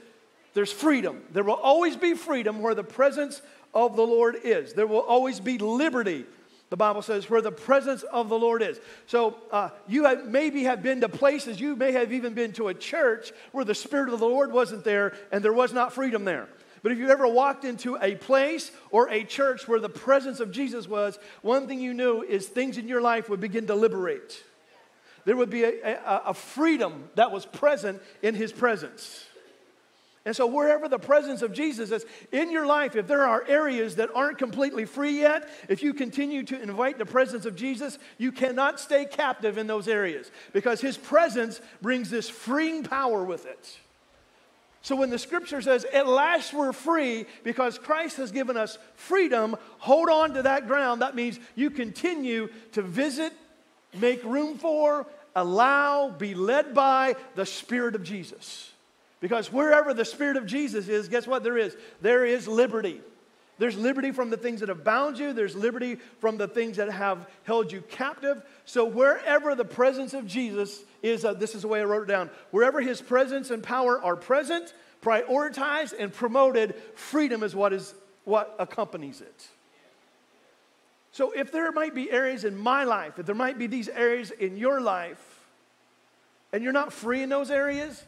There's 0.55 0.73
freedom. 0.73 1.23
There 1.33 1.45
will 1.45 1.55
always 1.55 1.97
be 1.97 2.15
freedom 2.15 2.63
where 2.63 2.75
the 2.75 2.85
presence 2.85 3.43
of 3.75 3.97
the 3.97 4.07
Lord 4.07 4.37
is. 4.43 4.73
There 4.73 4.87
will 4.87 5.01
always 5.01 5.41
be 5.41 5.59
liberty. 5.59 6.25
The 6.71 6.77
Bible 6.77 7.03
says, 7.03 7.31
where 7.31 7.43
the 7.43 7.53
presence 7.53 8.03
of 8.05 8.29
the 8.29 8.39
Lord 8.39 8.63
is. 8.63 8.81
So 9.07 9.37
uh, 9.53 9.71
you 9.87 10.05
have, 10.05 10.27
maybe 10.27 10.65
have 10.65 10.83
been 10.83 11.01
to 11.03 11.09
places, 11.09 11.61
you 11.61 11.77
may 11.77 11.93
have 11.93 12.13
even 12.13 12.35
been 12.35 12.53
to 12.55 12.69
a 12.69 12.75
church 12.75 13.33
where 13.53 13.65
the 13.65 13.75
Spirit 13.75 14.09
of 14.09 14.19
the 14.19 14.27
Lord 14.27 14.51
wasn't 14.51 14.83
there 14.83 15.15
and 15.31 15.45
there 15.45 15.53
was 15.53 15.73
not 15.73 15.93
freedom 15.93 16.25
there. 16.25 16.49
But 16.83 16.93
if 16.93 16.99
you 16.99 17.11
ever 17.11 17.27
walked 17.27 17.65
into 17.65 17.97
a 18.01 18.15
place 18.15 18.71
or 18.91 19.09
a 19.09 19.25
church 19.25 19.69
where 19.69 19.81
the 19.81 19.89
presence 19.89 20.41
of 20.41 20.53
Jesus 20.53 20.89
was, 20.89 21.19
one 21.43 21.67
thing 21.67 21.81
you 21.81 21.95
knew 21.95 22.23
is 22.23 22.47
things 22.47 22.77
in 22.77 22.89
your 22.89 23.01
life 23.01 23.29
would 23.29 23.41
begin 23.41 23.67
to 23.69 23.75
liberate 23.75 24.43
there 25.25 25.37
would 25.37 25.51
be 25.51 25.65
a, 25.65 25.95
a, 25.95 26.23
a 26.27 26.35
freedom 26.35 27.09
that 27.15 27.31
was 27.31 27.47
present 27.47 28.01
in 28.23 28.35
his 28.35 28.53
presence. 28.53 29.27
And 30.26 30.35
so, 30.35 30.47
wherever 30.47 30.88
the 30.88 30.99
presence 30.99 31.43
of 31.43 31.53
Jesus 31.53 31.91
is 31.91 32.06
in 32.32 32.50
your 32.50 32.67
life, 32.67 32.97
if 32.97 33.06
there 33.06 33.26
are 33.26 33.44
areas 33.47 33.97
that 33.97 34.09
aren't 34.15 34.38
completely 34.38 34.87
free 34.87 35.21
yet, 35.21 35.49
if 35.69 35.82
you 35.82 35.93
continue 35.93 36.43
to 36.44 36.61
invite 36.61 36.97
the 36.97 37.05
presence 37.05 37.44
of 37.44 37.56
Jesus, 37.56 37.99
you 38.17 38.32
cannot 38.32 38.81
stay 38.81 39.05
captive 39.05 39.59
in 39.59 39.67
those 39.67 39.87
areas 39.87 40.31
because 40.55 40.81
his 40.81 40.97
presence 40.97 41.61
brings 41.82 42.09
this 42.09 42.31
freeing 42.31 42.85
power 42.85 43.23
with 43.23 43.44
it. 43.44 43.79
So, 44.81 44.97
when 44.97 45.11
the 45.11 45.19
scripture 45.19 45.61
says, 45.61 45.85
At 45.93 46.08
last 46.08 46.55
we're 46.55 46.72
free 46.72 47.27
because 47.43 47.79
Christ 47.79 48.17
has 48.17 48.32
given 48.32 48.56
us 48.56 48.79
freedom, 48.94 49.56
hold 49.79 50.08
on 50.08 50.34
to 50.34 50.43
that 50.43 50.67
ground. 50.67 51.03
That 51.03 51.15
means 51.15 51.39
you 51.55 51.70
continue 51.70 52.49
to 52.72 52.81
visit 52.82 53.32
make 54.01 54.22
room 54.25 54.58
for, 54.58 55.06
allow, 55.34 56.10
be 56.10 56.34
led 56.34 56.75
by 56.75 57.17
the 57.34 57.46
Spirit 57.46 57.94
of 57.94 58.03
Jesus. 58.03 58.72
Because 59.25 59.51
wherever 59.51 59.95
the 59.95 60.05
Spirit 60.05 60.37
of 60.37 60.45
Jesus 60.45 60.87
is, 60.87 61.09
guess 61.09 61.27
what 61.27 61.43
there 61.43 61.57
is? 61.57 61.75
There 62.03 62.27
is 62.27 62.47
liberty. 62.47 63.01
There's 63.57 63.75
liberty 63.75 64.11
from 64.11 64.29
the 64.29 64.37
things 64.37 64.61
that 64.61 64.69
have 64.69 64.85
bound 64.85 65.19
you, 65.19 65.33
there's 65.33 65.57
liberty 65.57 65.95
from 66.19 66.37
the 66.37 66.47
things 66.47 66.77
that 66.77 66.91
have 66.91 67.27
held 67.45 67.73
you 67.73 67.81
captive. 67.89 68.43
So, 68.67 68.85
wherever 68.85 69.55
the 69.55 69.65
presence 69.65 70.13
of 70.13 70.27
Jesus 70.27 70.85
is, 71.03 71.25
uh, 71.25 71.33
this 71.33 71.55
is 71.55 71.63
the 71.63 71.69
way 71.69 71.81
I 71.81 71.85
wrote 71.85 72.03
it 72.03 72.13
down 72.13 72.29
wherever 72.51 72.83
his 72.83 73.01
presence 73.01 73.51
and 73.51 73.63
power 73.63 73.99
are 73.99 74.15
present, 74.15 74.75
prioritized, 75.03 75.95
and 75.99 76.13
promoted, 76.13 76.75
freedom 76.95 77.43
is 77.43 77.57
what, 77.57 77.73
is, 77.73 77.95
what 78.25 78.55
accompanies 78.59 79.23
it. 79.23 79.49
So, 81.13 81.31
if 81.31 81.51
there 81.51 81.73
might 81.73 81.95
be 81.95 82.11
areas 82.11 82.45
in 82.45 82.59
my 82.59 82.85
life, 82.85 83.19
if 83.19 83.25
there 83.25 83.35
might 83.35 83.57
be 83.57 83.69
these 83.69 83.89
areas 83.89 84.33
in 84.33 84.59
your 84.59 84.83
life, 84.83 85.47
and 86.53 86.63
you're 86.63 86.75
not 86.75 86.93
free 86.93 87.23
in 87.23 87.31
those 87.31 87.51
areas, 87.51 88.05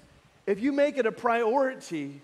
if 0.47 0.61
you 0.61 0.73
make 0.73 0.97
it 0.97 1.07
a 1.07 1.12
priority 1.12 2.21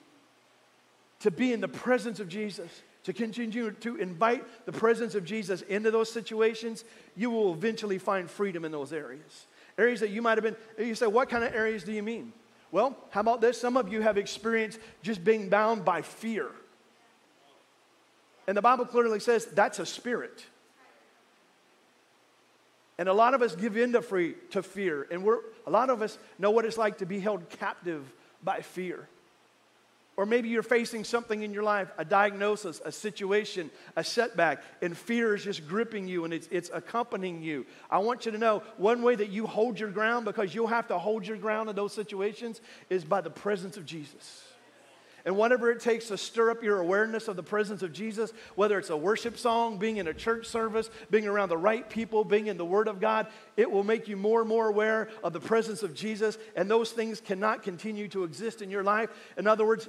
to 1.20 1.30
be 1.30 1.52
in 1.52 1.60
the 1.60 1.68
presence 1.68 2.20
of 2.20 2.28
Jesus, 2.28 2.82
to 3.04 3.12
continue 3.12 3.72
to 3.72 3.96
invite 3.96 4.44
the 4.64 4.72
presence 4.72 5.14
of 5.14 5.24
Jesus 5.24 5.62
into 5.62 5.90
those 5.90 6.10
situations, 6.10 6.84
you 7.16 7.30
will 7.30 7.52
eventually 7.52 7.98
find 7.98 8.30
freedom 8.30 8.64
in 8.64 8.72
those 8.72 8.92
areas. 8.92 9.46
Areas 9.76 10.00
that 10.00 10.10
you 10.10 10.22
might 10.22 10.38
have 10.38 10.44
been, 10.44 10.56
you 10.78 10.94
say, 10.94 11.06
what 11.06 11.28
kind 11.28 11.42
of 11.42 11.54
areas 11.54 11.82
do 11.82 11.92
you 11.92 12.02
mean? 12.02 12.32
Well, 12.70 12.96
how 13.10 13.20
about 13.20 13.40
this? 13.40 13.60
Some 13.60 13.76
of 13.76 13.92
you 13.92 14.00
have 14.02 14.16
experienced 14.16 14.78
just 15.02 15.24
being 15.24 15.48
bound 15.48 15.84
by 15.84 16.02
fear. 16.02 16.48
And 18.46 18.56
the 18.56 18.62
Bible 18.62 18.86
clearly 18.86 19.20
says 19.20 19.46
that's 19.46 19.78
a 19.78 19.86
spirit. 19.86 20.44
And 22.98 23.08
a 23.08 23.12
lot 23.12 23.34
of 23.34 23.42
us 23.42 23.56
give 23.56 23.76
in 23.76 23.92
to, 23.92 24.02
free, 24.02 24.34
to 24.50 24.62
fear. 24.62 25.06
And 25.10 25.24
we're, 25.24 25.38
a 25.66 25.70
lot 25.70 25.90
of 25.90 26.02
us 26.02 26.18
know 26.38 26.50
what 26.50 26.64
it's 26.64 26.78
like 26.78 26.98
to 26.98 27.06
be 27.06 27.20
held 27.20 27.48
captive 27.48 28.04
by 28.42 28.60
fear. 28.60 29.08
Or 30.14 30.26
maybe 30.26 30.50
you're 30.50 30.62
facing 30.62 31.04
something 31.04 31.42
in 31.42 31.54
your 31.54 31.62
life, 31.62 31.88
a 31.96 32.04
diagnosis, 32.04 32.82
a 32.84 32.92
situation, 32.92 33.70
a 33.96 34.04
setback, 34.04 34.62
and 34.82 34.96
fear 34.96 35.34
is 35.34 35.42
just 35.42 35.66
gripping 35.66 36.06
you 36.06 36.26
and 36.26 36.34
it's, 36.34 36.46
it's 36.50 36.70
accompanying 36.72 37.42
you. 37.42 37.64
I 37.90 37.98
want 37.98 38.26
you 38.26 38.32
to 38.32 38.38
know 38.38 38.62
one 38.76 39.02
way 39.02 39.14
that 39.14 39.30
you 39.30 39.46
hold 39.46 39.80
your 39.80 39.90
ground, 39.90 40.26
because 40.26 40.54
you'll 40.54 40.66
have 40.66 40.88
to 40.88 40.98
hold 40.98 41.26
your 41.26 41.38
ground 41.38 41.70
in 41.70 41.76
those 41.76 41.94
situations, 41.94 42.60
is 42.90 43.04
by 43.04 43.22
the 43.22 43.30
presence 43.30 43.78
of 43.78 43.86
Jesus. 43.86 44.44
And 45.24 45.36
whatever 45.36 45.70
it 45.70 45.80
takes 45.80 46.08
to 46.08 46.18
stir 46.18 46.50
up 46.50 46.62
your 46.62 46.80
awareness 46.80 47.28
of 47.28 47.36
the 47.36 47.42
presence 47.42 47.82
of 47.82 47.92
Jesus, 47.92 48.32
whether 48.56 48.78
it's 48.78 48.90
a 48.90 48.96
worship 48.96 49.38
song, 49.38 49.78
being 49.78 49.98
in 49.98 50.08
a 50.08 50.14
church 50.14 50.46
service, 50.46 50.90
being 51.10 51.26
around 51.26 51.48
the 51.48 51.56
right 51.56 51.88
people, 51.88 52.24
being 52.24 52.48
in 52.48 52.56
the 52.56 52.64
Word 52.64 52.88
of 52.88 53.00
God, 53.00 53.28
it 53.56 53.70
will 53.70 53.84
make 53.84 54.08
you 54.08 54.16
more 54.16 54.40
and 54.40 54.48
more 54.48 54.68
aware 54.68 55.08
of 55.22 55.32
the 55.32 55.40
presence 55.40 55.82
of 55.82 55.94
Jesus. 55.94 56.38
And 56.56 56.70
those 56.70 56.90
things 56.90 57.20
cannot 57.20 57.62
continue 57.62 58.08
to 58.08 58.24
exist 58.24 58.62
in 58.62 58.70
your 58.70 58.82
life. 58.82 59.10
In 59.36 59.46
other 59.46 59.64
words, 59.64 59.88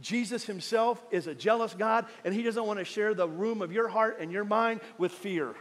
Jesus 0.00 0.44
himself 0.46 1.04
is 1.10 1.26
a 1.26 1.34
jealous 1.34 1.74
God, 1.74 2.06
and 2.24 2.32
he 2.32 2.42
doesn't 2.42 2.66
want 2.66 2.78
to 2.78 2.84
share 2.84 3.12
the 3.12 3.28
room 3.28 3.60
of 3.60 3.72
your 3.72 3.88
heart 3.88 4.18
and 4.20 4.32
your 4.32 4.44
mind 4.44 4.80
with 4.96 5.12
fear. 5.12 5.54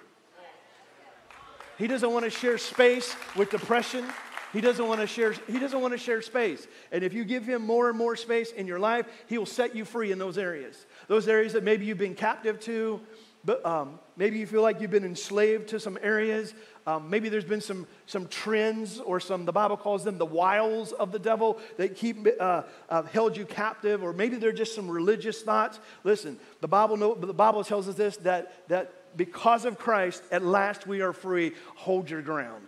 He 1.78 1.88
doesn't 1.88 2.12
want 2.12 2.26
to 2.26 2.32
share 2.32 2.58
space 2.58 3.16
with 3.36 3.50
depression. 3.50 4.06
He 4.54 4.62
doesn't 4.62 4.86
want 4.86 5.00
to 5.00 5.08
share, 5.08 5.34
he 5.48 5.60
doesn't 5.60 5.80
want 5.80 5.94
to 5.94 5.98
share 5.98 6.22
space. 6.22 6.68
And 6.92 7.04
if 7.04 7.14
you 7.14 7.24
give 7.24 7.46
him 7.46 7.66
more 7.66 7.90
and 7.90 7.98
more 7.98 8.16
space 8.16 8.52
in 8.52 8.68
your 8.68 8.80
life, 8.80 9.06
he 9.28 9.38
will 9.38 9.46
set 9.46 9.76
you 9.76 9.86
free 9.86 10.12
in 10.12 10.20
those 10.20 10.38
areas. 10.38 10.86
Those 11.08 11.28
areas 11.28 11.54
that 11.54 11.64
maybe 11.64 11.86
you've 11.86 11.98
been 11.98 12.16
captive 12.16 12.60
to, 12.62 13.00
but 13.46 13.66
um, 13.66 14.00
maybe 14.18 14.40
you 14.40 14.46
feel 14.46 14.62
like 14.62 14.82
you've 14.82 14.92
been 14.92 15.06
enslaved 15.06 15.70
to 15.70 15.80
some 15.80 15.98
areas. 16.02 16.54
Um, 16.86 17.10
maybe 17.10 17.30
there's 17.30 17.46
been 17.46 17.62
some, 17.62 17.88
some 18.06 18.28
trends 18.28 19.00
or 19.00 19.20
some, 19.20 19.46
the 19.46 19.52
Bible 19.52 19.78
calls 19.78 20.04
them 20.04 20.18
the 20.18 20.26
wiles 20.26 20.92
of 20.92 21.12
the 21.12 21.20
devil 21.20 21.60
that 21.78 21.96
keep 21.96 22.28
uh, 22.40 22.64
uh, 22.90 23.04
held 23.04 23.38
you 23.38 23.46
captive, 23.46 24.04
or 24.04 24.14
maybe 24.14 24.36
they're 24.36 24.52
just 24.52 24.76
some 24.76 24.90
religious 24.90 25.42
thoughts. 25.42 25.80
Listen, 26.04 26.38
the 26.60 26.68
Bible, 26.68 26.98
know, 26.98 27.16
the 27.16 27.34
Bible 27.34 27.64
tells 27.64 27.88
us 27.88 27.96
this 27.96 28.18
that, 28.18 28.68
that 28.68 29.18
because 29.18 29.66
of 29.66 29.80
Christ, 29.80 30.24
at 30.32 30.44
last 30.44 30.86
we 30.86 31.02
are 31.02 31.14
free. 31.14 31.54
Hold 31.76 32.10
your 32.10 32.22
ground 32.22 32.68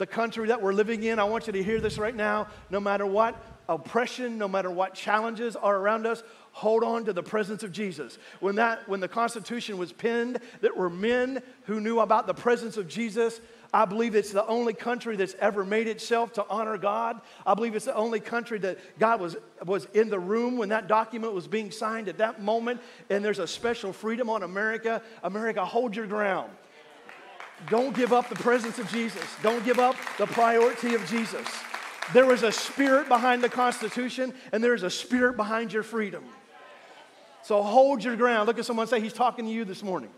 the 0.00 0.06
country 0.06 0.48
that 0.48 0.62
we're 0.62 0.72
living 0.72 1.02
in. 1.02 1.18
I 1.18 1.24
want 1.24 1.46
you 1.46 1.52
to 1.52 1.62
hear 1.62 1.78
this 1.78 1.98
right 1.98 2.16
now. 2.16 2.48
No 2.70 2.80
matter 2.80 3.04
what 3.04 3.36
oppression, 3.68 4.38
no 4.38 4.48
matter 4.48 4.70
what 4.70 4.94
challenges 4.94 5.56
are 5.56 5.76
around 5.76 6.06
us, 6.06 6.22
hold 6.52 6.82
on 6.82 7.04
to 7.04 7.12
the 7.12 7.22
presence 7.22 7.62
of 7.62 7.70
Jesus. 7.70 8.18
When 8.40 8.54
that 8.56 8.88
when 8.88 9.00
the 9.00 9.08
Constitution 9.08 9.76
was 9.76 9.92
penned, 9.92 10.40
there 10.62 10.72
were 10.72 10.88
men 10.88 11.42
who 11.64 11.82
knew 11.82 12.00
about 12.00 12.26
the 12.26 12.32
presence 12.32 12.78
of 12.78 12.88
Jesus. 12.88 13.40
I 13.74 13.84
believe 13.84 14.14
it's 14.14 14.32
the 14.32 14.46
only 14.46 14.72
country 14.72 15.16
that's 15.16 15.36
ever 15.38 15.66
made 15.66 15.86
itself 15.86 16.32
to 16.32 16.46
honor 16.48 16.78
God. 16.78 17.20
I 17.46 17.52
believe 17.52 17.76
it's 17.76 17.84
the 17.84 17.94
only 17.94 18.20
country 18.20 18.58
that 18.60 18.78
God 18.98 19.20
was, 19.20 19.36
was 19.66 19.84
in 19.92 20.08
the 20.08 20.18
room 20.18 20.56
when 20.56 20.70
that 20.70 20.88
document 20.88 21.34
was 21.34 21.46
being 21.46 21.70
signed 21.70 22.08
at 22.08 22.18
that 22.18 22.42
moment. 22.42 22.80
And 23.10 23.22
there's 23.22 23.38
a 23.38 23.46
special 23.46 23.92
freedom 23.92 24.30
on 24.30 24.42
America. 24.44 25.02
America, 25.22 25.62
hold 25.64 25.94
your 25.94 26.06
ground. 26.06 26.50
Don't 27.68 27.94
give 27.94 28.12
up 28.12 28.28
the 28.28 28.36
presence 28.36 28.78
of 28.78 28.88
Jesus. 28.90 29.24
Don't 29.42 29.64
give 29.64 29.78
up 29.78 29.96
the 30.18 30.26
priority 30.26 30.94
of 30.94 31.06
Jesus. 31.06 31.46
There 32.12 32.32
is 32.32 32.42
a 32.42 32.50
spirit 32.50 33.08
behind 33.08 33.42
the 33.42 33.48
Constitution, 33.48 34.32
and 34.52 34.64
there 34.64 34.74
is 34.74 34.82
a 34.82 34.90
spirit 34.90 35.36
behind 35.36 35.72
your 35.72 35.82
freedom. 35.82 36.24
So 37.42 37.62
hold 37.62 38.02
your 38.02 38.16
ground. 38.16 38.46
Look 38.46 38.58
at 38.58 38.64
someone 38.64 38.86
say, 38.86 39.00
He's 39.00 39.12
talking 39.12 39.44
to 39.44 39.50
you 39.50 39.64
this 39.64 39.82
morning. 39.82 40.10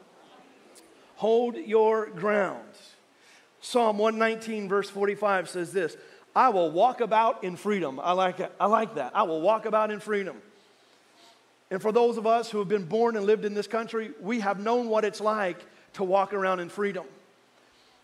Hold 1.16 1.56
your 1.56 2.06
ground. 2.06 2.64
Psalm 3.60 3.98
119, 3.98 4.68
verse 4.68 4.90
45 4.90 5.48
says 5.48 5.72
this 5.72 5.96
I 6.34 6.48
will 6.48 6.70
walk 6.70 7.00
about 7.00 7.44
in 7.44 7.56
freedom. 7.56 8.00
I 8.02 8.12
like 8.12 8.40
it. 8.40 8.52
I 8.58 8.66
like 8.66 8.94
that. 8.94 9.12
I 9.14 9.22
will 9.24 9.40
walk 9.40 9.66
about 9.66 9.90
in 9.90 10.00
freedom. 10.00 10.36
And 11.70 11.80
for 11.80 11.92
those 11.92 12.16
of 12.16 12.26
us 12.26 12.50
who 12.50 12.58
have 12.58 12.68
been 12.68 12.84
born 12.84 13.16
and 13.16 13.24
lived 13.24 13.44
in 13.44 13.54
this 13.54 13.66
country, 13.66 14.12
we 14.20 14.40
have 14.40 14.60
known 14.60 14.88
what 14.88 15.04
it's 15.04 15.20
like 15.20 15.58
to 15.94 16.04
walk 16.04 16.32
around 16.32 16.60
in 16.60 16.68
freedom. 16.68 17.04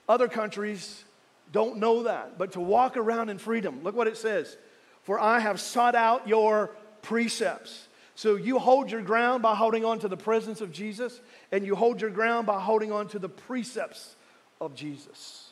Other 0.09 0.29
countries 0.29 1.05
don't 1.53 1.79
know 1.79 2.05
that, 2.05 2.39
but 2.39 2.53
to 2.53 2.61
walk 2.61 2.97
around 2.97 3.29
in 3.29 3.39
freedom. 3.39 3.83
Look 3.83 3.95
what 3.95 4.07
it 4.07 4.17
says 4.17 4.57
For 5.03 5.19
I 5.19 5.39
have 5.41 5.61
sought 5.61 5.95
out 5.95 6.29
your 6.29 6.71
precepts. 7.03 7.89
So 8.15 8.35
you 8.35 8.59
hold 8.59 8.91
your 8.91 9.03
ground 9.03 9.45
by 9.45 9.55
holding 9.55 9.85
on 9.85 10.01
to 10.01 10.09
the 10.09 10.17
presence 10.17 10.61
of 10.61 10.73
Jesus, 10.73 11.21
and 11.53 11.65
you 11.65 11.77
hold 11.77 12.01
your 12.01 12.11
ground 12.11 12.47
by 12.47 12.61
holding 12.61 12.91
on 12.91 13.07
to 13.09 13.19
the 13.21 13.29
precepts 13.29 14.17
of 14.61 14.75
Jesus. 14.75 15.51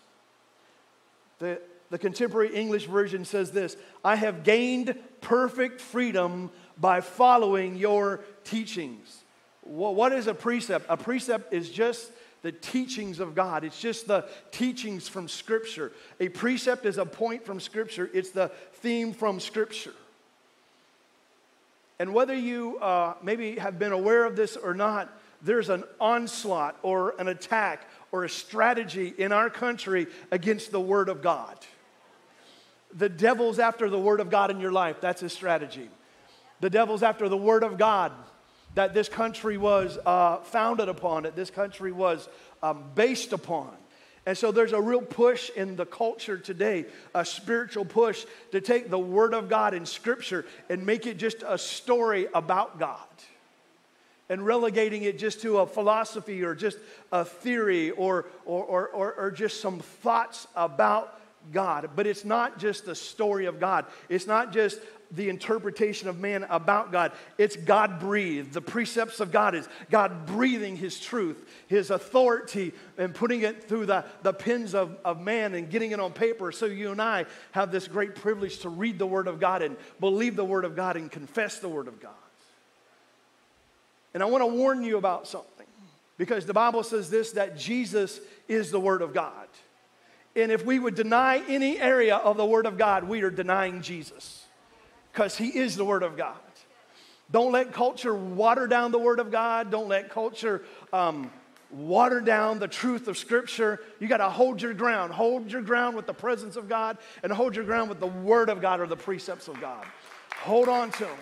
The, 1.38 1.60
the 1.90 1.98
contemporary 1.98 2.54
English 2.54 2.86
version 2.86 3.24
says 3.24 3.52
this 3.52 3.76
I 4.04 4.16
have 4.16 4.42
gained 4.42 4.98
perfect 5.20 5.80
freedom 5.80 6.50
by 6.78 7.00
following 7.00 7.76
your 7.76 8.20
teachings. 8.44 9.22
What 9.62 10.12
is 10.12 10.26
a 10.26 10.34
precept? 10.34 10.86
A 10.88 10.96
precept 10.96 11.52
is 11.52 11.70
just 11.70 12.10
the 12.46 12.52
teachings 12.52 13.18
of 13.18 13.34
God. 13.34 13.64
It's 13.64 13.80
just 13.80 14.06
the 14.06 14.24
teachings 14.52 15.08
from 15.08 15.26
Scripture. 15.26 15.90
A 16.20 16.28
precept 16.28 16.86
is 16.86 16.96
a 16.96 17.04
point 17.04 17.44
from 17.44 17.58
Scripture, 17.58 18.08
it's 18.14 18.30
the 18.30 18.52
theme 18.74 19.12
from 19.12 19.40
Scripture. 19.40 19.94
And 21.98 22.14
whether 22.14 22.36
you 22.36 22.78
uh, 22.78 23.14
maybe 23.20 23.56
have 23.56 23.80
been 23.80 23.90
aware 23.90 24.24
of 24.24 24.36
this 24.36 24.56
or 24.56 24.74
not, 24.74 25.12
there's 25.42 25.70
an 25.70 25.82
onslaught 26.00 26.76
or 26.84 27.16
an 27.18 27.26
attack 27.26 27.90
or 28.12 28.22
a 28.22 28.28
strategy 28.28 29.12
in 29.18 29.32
our 29.32 29.50
country 29.50 30.06
against 30.30 30.70
the 30.70 30.80
Word 30.80 31.08
of 31.08 31.22
God. 31.22 31.58
The 32.94 33.08
devil's 33.08 33.58
after 33.58 33.90
the 33.90 33.98
Word 33.98 34.20
of 34.20 34.30
God 34.30 34.52
in 34.52 34.60
your 34.60 34.70
life. 34.70 35.00
That's 35.00 35.20
his 35.20 35.32
strategy. 35.32 35.90
The 36.60 36.70
devil's 36.70 37.02
after 37.02 37.28
the 37.28 37.36
Word 37.36 37.64
of 37.64 37.76
God 37.76 38.12
that 38.76 38.92
this 38.92 39.08
country 39.08 39.56
was 39.56 39.98
uh, 40.06 40.36
founded 40.36 40.88
upon, 40.88 41.24
that 41.24 41.34
this 41.34 41.50
country 41.50 41.90
was 41.90 42.28
um, 42.62 42.84
based 42.94 43.32
upon. 43.32 43.70
And 44.26 44.36
so 44.36 44.52
there's 44.52 44.72
a 44.72 44.80
real 44.80 45.00
push 45.00 45.50
in 45.50 45.76
the 45.76 45.86
culture 45.86 46.36
today, 46.36 46.84
a 47.14 47.24
spiritual 47.24 47.86
push 47.86 48.26
to 48.52 48.60
take 48.60 48.90
the 48.90 48.98
Word 48.98 49.34
of 49.34 49.48
God 49.48 49.72
in 49.72 49.86
Scripture 49.86 50.44
and 50.68 50.84
make 50.84 51.06
it 51.06 51.16
just 51.16 51.42
a 51.46 51.56
story 51.56 52.28
about 52.34 52.78
God. 52.78 52.98
And 54.28 54.44
relegating 54.44 55.04
it 55.04 55.18
just 55.18 55.40
to 55.42 55.58
a 55.58 55.66
philosophy 55.66 56.42
or 56.42 56.54
just 56.54 56.78
a 57.12 57.24
theory 57.24 57.92
or, 57.92 58.26
or, 58.44 58.64
or, 58.64 58.88
or, 58.88 59.12
or 59.14 59.30
just 59.30 59.60
some 59.60 59.78
thoughts 59.78 60.48
about 60.54 61.18
God. 61.52 61.90
But 61.94 62.06
it's 62.06 62.24
not 62.24 62.58
just 62.58 62.84
the 62.84 62.94
story 62.94 63.46
of 63.46 63.60
God. 63.60 63.86
It's 64.08 64.26
not 64.26 64.52
just 64.52 64.80
the 65.10 65.28
interpretation 65.28 66.08
of 66.08 66.18
man 66.18 66.44
about 66.48 66.92
God. 66.92 67.12
It's 67.38 67.56
God 67.56 68.00
breathed. 68.00 68.52
The 68.52 68.60
precepts 68.60 69.20
of 69.20 69.30
God 69.30 69.54
is 69.54 69.68
God 69.90 70.26
breathing 70.26 70.76
His 70.76 70.98
truth, 70.98 71.48
His 71.68 71.90
authority, 71.90 72.72
and 72.98 73.14
putting 73.14 73.42
it 73.42 73.64
through 73.64 73.86
the, 73.86 74.04
the 74.22 74.32
pens 74.32 74.74
of, 74.74 74.96
of 75.04 75.20
man 75.20 75.54
and 75.54 75.70
getting 75.70 75.92
it 75.92 76.00
on 76.00 76.12
paper. 76.12 76.50
So 76.52 76.66
you 76.66 76.90
and 76.90 77.00
I 77.00 77.26
have 77.52 77.70
this 77.70 77.88
great 77.88 78.14
privilege 78.14 78.58
to 78.60 78.68
read 78.68 78.98
the 78.98 79.06
Word 79.06 79.28
of 79.28 79.38
God 79.40 79.62
and 79.62 79.76
believe 80.00 80.36
the 80.36 80.44
Word 80.44 80.64
of 80.64 80.74
God 80.74 80.96
and 80.96 81.10
confess 81.10 81.58
the 81.58 81.68
Word 81.68 81.88
of 81.88 82.00
God. 82.00 82.12
And 84.14 84.22
I 84.22 84.26
want 84.26 84.42
to 84.42 84.46
warn 84.46 84.82
you 84.82 84.96
about 84.96 85.28
something 85.28 85.66
because 86.18 86.46
the 86.46 86.54
Bible 86.54 86.82
says 86.82 87.10
this 87.10 87.32
that 87.32 87.56
Jesus 87.56 88.20
is 88.48 88.70
the 88.70 88.80
Word 88.80 89.02
of 89.02 89.12
God. 89.12 89.46
And 90.34 90.52
if 90.52 90.66
we 90.66 90.78
would 90.78 90.94
deny 90.94 91.42
any 91.48 91.78
area 91.78 92.16
of 92.16 92.36
the 92.36 92.44
Word 92.44 92.66
of 92.66 92.76
God, 92.76 93.04
we 93.04 93.22
are 93.22 93.30
denying 93.30 93.80
Jesus 93.82 94.45
because 95.16 95.34
He 95.34 95.46
is 95.48 95.76
the 95.76 95.84
Word 95.84 96.02
of 96.02 96.14
God. 96.14 96.36
Don't 97.30 97.50
let 97.50 97.72
culture 97.72 98.14
water 98.14 98.66
down 98.66 98.92
the 98.92 98.98
Word 98.98 99.18
of 99.18 99.30
God. 99.30 99.70
Don't 99.70 99.88
let 99.88 100.10
culture 100.10 100.62
um, 100.92 101.30
water 101.70 102.20
down 102.20 102.58
the 102.58 102.68
truth 102.68 103.08
of 103.08 103.16
Scripture. 103.16 103.80
You 103.98 104.08
got 104.08 104.18
to 104.18 104.28
hold 104.28 104.60
your 104.60 104.74
ground. 104.74 105.14
Hold 105.14 105.50
your 105.50 105.62
ground 105.62 105.96
with 105.96 106.06
the 106.06 106.12
presence 106.12 106.56
of 106.56 106.68
God 106.68 106.98
and 107.22 107.32
hold 107.32 107.56
your 107.56 107.64
ground 107.64 107.88
with 107.88 107.98
the 107.98 108.06
Word 108.06 108.50
of 108.50 108.60
God 108.60 108.78
or 108.78 108.86
the 108.86 108.94
precepts 108.94 109.48
of 109.48 109.58
God. 109.58 109.86
Hold 110.34 110.68
on 110.68 110.90
to 110.90 111.04
them. 111.04 111.16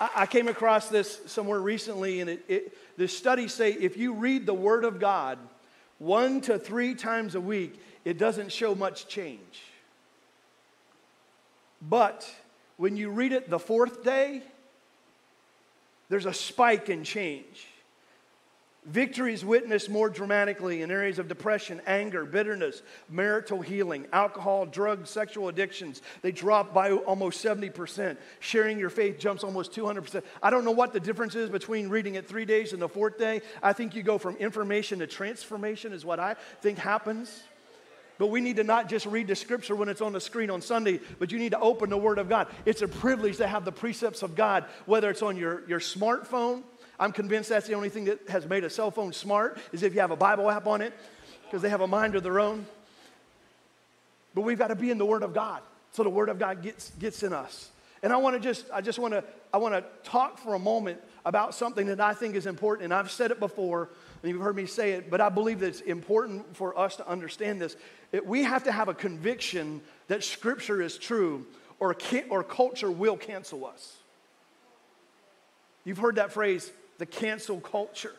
I, 0.00 0.10
I 0.16 0.26
came 0.26 0.48
across 0.48 0.88
this 0.88 1.20
somewhere 1.26 1.60
recently, 1.60 2.22
and 2.22 2.30
it, 2.30 2.44
it, 2.48 2.78
the 2.96 3.08
studies 3.08 3.52
say 3.52 3.74
if 3.74 3.98
you 3.98 4.14
read 4.14 4.46
the 4.46 4.54
Word 4.54 4.84
of 4.84 4.98
God 4.98 5.38
one 5.98 6.40
to 6.42 6.58
three 6.58 6.94
times 6.94 7.34
a 7.34 7.40
week, 7.42 7.78
it 8.06 8.16
doesn't 8.16 8.50
show 8.50 8.74
much 8.74 9.06
change. 9.06 9.64
But 11.80 12.28
when 12.76 12.96
you 12.96 13.10
read 13.10 13.32
it 13.32 13.50
the 13.50 13.58
fourth 13.58 14.02
day, 14.04 14.42
there's 16.08 16.26
a 16.26 16.34
spike 16.34 16.88
in 16.88 17.04
change. 17.04 17.66
Victory 18.88 19.34
is 19.34 19.44
witnessed 19.44 19.90
more 19.90 20.08
dramatically 20.08 20.80
in 20.80 20.90
areas 20.90 21.18
of 21.18 21.28
depression, 21.28 21.82
anger, 21.86 22.24
bitterness, 22.24 22.82
marital 23.10 23.60
healing, 23.60 24.06
alcohol, 24.14 24.64
drugs, 24.64 25.10
sexual 25.10 25.48
addictions. 25.48 26.00
They 26.22 26.32
drop 26.32 26.72
by 26.72 26.92
almost 26.92 27.44
70%. 27.44 28.16
Sharing 28.40 28.78
your 28.78 28.88
faith 28.88 29.18
jumps 29.18 29.44
almost 29.44 29.72
200%. 29.72 30.22
I 30.42 30.48
don't 30.48 30.64
know 30.64 30.70
what 30.70 30.94
the 30.94 31.00
difference 31.00 31.34
is 31.34 31.50
between 31.50 31.90
reading 31.90 32.14
it 32.14 32.26
three 32.26 32.46
days 32.46 32.72
and 32.72 32.80
the 32.80 32.88
fourth 32.88 33.18
day. 33.18 33.42
I 33.62 33.74
think 33.74 33.94
you 33.94 34.02
go 34.02 34.16
from 34.16 34.36
information 34.36 35.00
to 35.00 35.06
transformation, 35.06 35.92
is 35.92 36.06
what 36.06 36.18
I 36.18 36.36
think 36.62 36.78
happens. 36.78 37.42
But 38.18 38.28
we 38.28 38.40
need 38.40 38.56
to 38.56 38.64
not 38.64 38.88
just 38.88 39.06
read 39.06 39.28
the 39.28 39.36
scripture 39.36 39.76
when 39.76 39.88
it's 39.88 40.00
on 40.00 40.12
the 40.12 40.20
screen 40.20 40.50
on 40.50 40.60
Sunday, 40.60 41.00
but 41.20 41.30
you 41.30 41.38
need 41.38 41.52
to 41.52 41.60
open 41.60 41.88
the 41.88 41.96
Word 41.96 42.18
of 42.18 42.28
God. 42.28 42.48
It's 42.64 42.82
a 42.82 42.88
privilege 42.88 43.36
to 43.36 43.46
have 43.46 43.64
the 43.64 43.72
precepts 43.72 44.22
of 44.22 44.34
God, 44.34 44.64
whether 44.86 45.08
it's 45.08 45.22
on 45.22 45.36
your, 45.36 45.62
your 45.68 45.78
smartphone. 45.78 46.62
I'm 46.98 47.12
convinced 47.12 47.48
that's 47.48 47.68
the 47.68 47.74
only 47.74 47.90
thing 47.90 48.06
that 48.06 48.28
has 48.28 48.44
made 48.44 48.64
a 48.64 48.70
cell 48.70 48.90
phone 48.90 49.12
smart, 49.12 49.58
is 49.72 49.84
if 49.84 49.94
you 49.94 50.00
have 50.00 50.10
a 50.10 50.16
Bible 50.16 50.50
app 50.50 50.66
on 50.66 50.82
it, 50.82 50.92
because 51.44 51.62
they 51.62 51.68
have 51.68 51.80
a 51.80 51.86
mind 51.86 52.16
of 52.16 52.24
their 52.24 52.40
own. 52.40 52.66
But 54.34 54.40
we've 54.40 54.58
got 54.58 54.68
to 54.68 54.76
be 54.76 54.90
in 54.90 54.98
the 54.98 55.06
Word 55.06 55.22
of 55.22 55.32
God, 55.32 55.62
so 55.92 56.02
the 56.02 56.10
Word 56.10 56.28
of 56.28 56.40
God 56.40 56.60
gets, 56.60 56.90
gets 56.98 57.22
in 57.22 57.32
us. 57.32 57.70
And 58.02 58.12
I 58.12 58.16
want 58.16 58.36
to 58.36 58.40
just, 58.40 58.66
I 58.72 58.80
just 58.80 58.98
want 58.98 59.14
to, 59.14 59.24
I 59.52 59.58
want 59.58 59.74
to 59.74 59.84
talk 60.08 60.38
for 60.38 60.54
a 60.54 60.58
moment 60.58 61.00
about 61.24 61.54
something 61.54 61.86
that 61.88 62.00
I 62.00 62.14
think 62.14 62.36
is 62.36 62.46
important. 62.46 62.84
And 62.84 62.94
I've 62.94 63.10
said 63.10 63.30
it 63.30 63.40
before, 63.40 63.90
and 64.22 64.32
you've 64.32 64.40
heard 64.40 64.56
me 64.56 64.66
say 64.66 64.92
it, 64.92 65.10
but 65.10 65.20
I 65.20 65.28
believe 65.28 65.60
that 65.60 65.68
it's 65.68 65.80
important 65.80 66.56
for 66.56 66.78
us 66.78 66.96
to 66.96 67.08
understand 67.08 67.60
this. 67.60 67.76
It, 68.12 68.24
we 68.24 68.44
have 68.44 68.64
to 68.64 68.72
have 68.72 68.88
a 68.88 68.94
conviction 68.94 69.80
that 70.06 70.22
Scripture 70.22 70.80
is 70.80 70.96
true, 70.96 71.46
or, 71.80 71.96
or 72.30 72.44
culture 72.44 72.90
will 72.90 73.16
cancel 73.16 73.66
us. 73.66 73.96
You've 75.84 75.98
heard 75.98 76.16
that 76.16 76.32
phrase, 76.32 76.70
the 76.98 77.06
cancel 77.06 77.60
culture. 77.60 78.14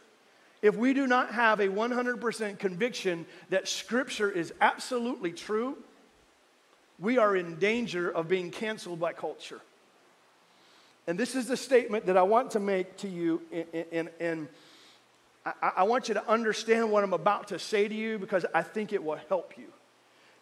If 0.62 0.76
we 0.76 0.94
do 0.94 1.08
not 1.08 1.32
have 1.34 1.62
a 1.62 1.68
100% 1.68 2.60
conviction 2.60 3.26
that 3.50 3.68
Scripture 3.68 4.30
is 4.30 4.54
absolutely 4.60 5.32
true, 5.32 5.78
we 7.00 7.18
are 7.18 7.36
in 7.36 7.56
danger 7.56 8.10
of 8.10 8.28
being 8.28 8.52
canceled 8.52 9.00
by 9.00 9.14
culture. 9.14 9.62
And 11.10 11.18
this 11.18 11.34
is 11.34 11.48
the 11.48 11.58
statement 11.58 12.06
that 12.06 12.18
I 12.18 12.22
want 12.22 12.52
to 12.52 12.60
make 12.60 12.96
to 12.98 13.10
you, 13.10 13.42
and, 13.92 14.48
I, 15.44 15.82
want 15.82 16.08
you 16.08 16.14
to 16.14 16.30
understand 16.30 16.92
what 16.92 17.04
I'm 17.04 17.14
about 17.14 17.48
to 17.48 17.58
say 17.58 17.88
to 17.88 17.96
you 17.96 18.20
because 18.20 18.46
I 18.54 18.62
think 18.62 18.94
it 18.94 19.04
will 19.04 19.18
help 19.28 19.58
you. 19.58 19.66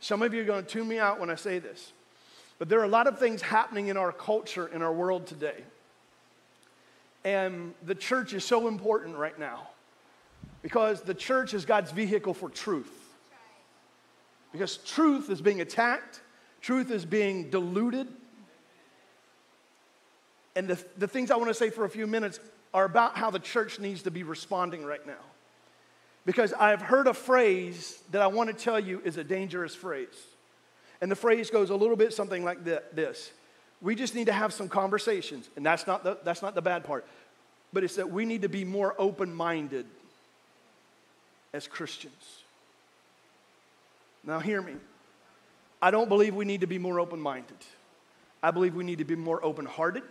Some 0.02 0.22
of 0.22 0.34
you 0.34 0.42
are 0.42 0.44
going 0.44 0.66
to 0.66 0.70
tune 0.70 0.90
me 0.90 1.00
out 1.00 1.22
when 1.22 1.30
I 1.30 1.36
say 1.36 1.60
this, 1.60 1.94
but 2.60 2.68
there 2.68 2.82
are 2.82 2.84
a 2.84 2.90
lot 2.90 3.08
of 3.08 3.18
things 3.18 3.42
happening 3.42 3.88
in 3.88 3.96
our 3.96 4.12
culture, 4.12 4.68
in 4.68 4.82
our 4.82 4.92
world 4.92 5.26
today. 5.26 5.64
And 7.24 7.74
the 7.86 7.96
church 7.96 8.34
is 8.34 8.44
so 8.44 8.68
important 8.68 9.16
right 9.16 9.40
now 9.40 9.70
because 10.64 11.00
the 11.00 11.14
church 11.14 11.54
is 11.54 11.64
God's 11.64 11.92
vehicle 11.92 12.34
for 12.34 12.50
truth. 12.50 12.92
Because 14.52 14.76
truth 14.76 15.30
is 15.30 15.42
being 15.42 15.62
attacked, 15.62 16.20
truth 16.60 16.92
is 16.92 17.06
being 17.06 17.50
diluted, 17.50 18.10
and 20.58 20.68
the, 20.68 20.84
the 20.98 21.08
things 21.08 21.30
I 21.30 21.36
want 21.36 21.50
to 21.50 21.54
say 21.54 21.70
for 21.70 21.86
a 21.86 21.90
few 21.90 22.08
minutes 22.08 22.40
are 22.74 22.86
about 22.86 23.16
how 23.16 23.30
the 23.30 23.40
church 23.40 23.80
needs 23.80 24.02
to 24.04 24.12
be 24.12 24.24
responding 24.24 24.84
right 24.84 25.06
now. 25.06 25.14
Because 26.26 26.52
I've 26.52 26.82
heard 26.82 27.06
a 27.06 27.14
phrase 27.14 28.02
that 28.12 28.24
I 28.24 28.28
want 28.28 28.50
to 28.50 28.56
tell 28.56 28.80
you 28.80 29.00
is 29.06 29.18
a 29.18 29.24
dangerous 29.24 29.76
phrase. 29.76 30.08
And 31.00 31.12
the 31.12 31.16
phrase 31.16 31.52
goes 31.52 31.70
a 31.70 31.76
little 31.76 31.96
bit 31.96 32.12
something 32.12 32.44
like 32.44 32.64
this 32.66 33.32
We 33.82 33.94
just 33.94 34.16
need 34.16 34.26
to 34.26 34.34
have 34.34 34.52
some 34.52 34.68
conversations. 34.68 35.48
And 35.56 35.64
that's 35.64 35.86
not 35.86 36.04
the, 36.04 36.18
that's 36.24 36.42
not 36.42 36.56
the 36.56 36.62
bad 36.62 36.84
part. 36.84 37.06
But 37.72 37.84
it's 37.84 37.96
that 37.98 38.10
we 38.10 38.26
need 38.26 38.42
to 38.42 38.50
be 38.50 38.66
more 38.66 38.96
open 38.98 39.34
minded 39.34 39.86
as 41.54 41.68
Christians. 41.68 42.42
Now, 44.24 44.40
hear 44.40 44.62
me. 44.62 44.74
I 45.82 45.92
don't 45.92 46.10
believe 46.10 46.34
we 46.34 46.46
need 46.46 46.62
to 46.62 46.68
be 46.68 46.80
more 46.80 47.00
open 47.00 47.20
minded. 47.20 47.58
I 48.42 48.50
believe 48.50 48.74
we 48.74 48.84
need 48.84 48.98
to 48.98 49.06
be 49.06 49.16
more 49.16 49.44
open 49.46 49.66
hearted. 49.66 50.04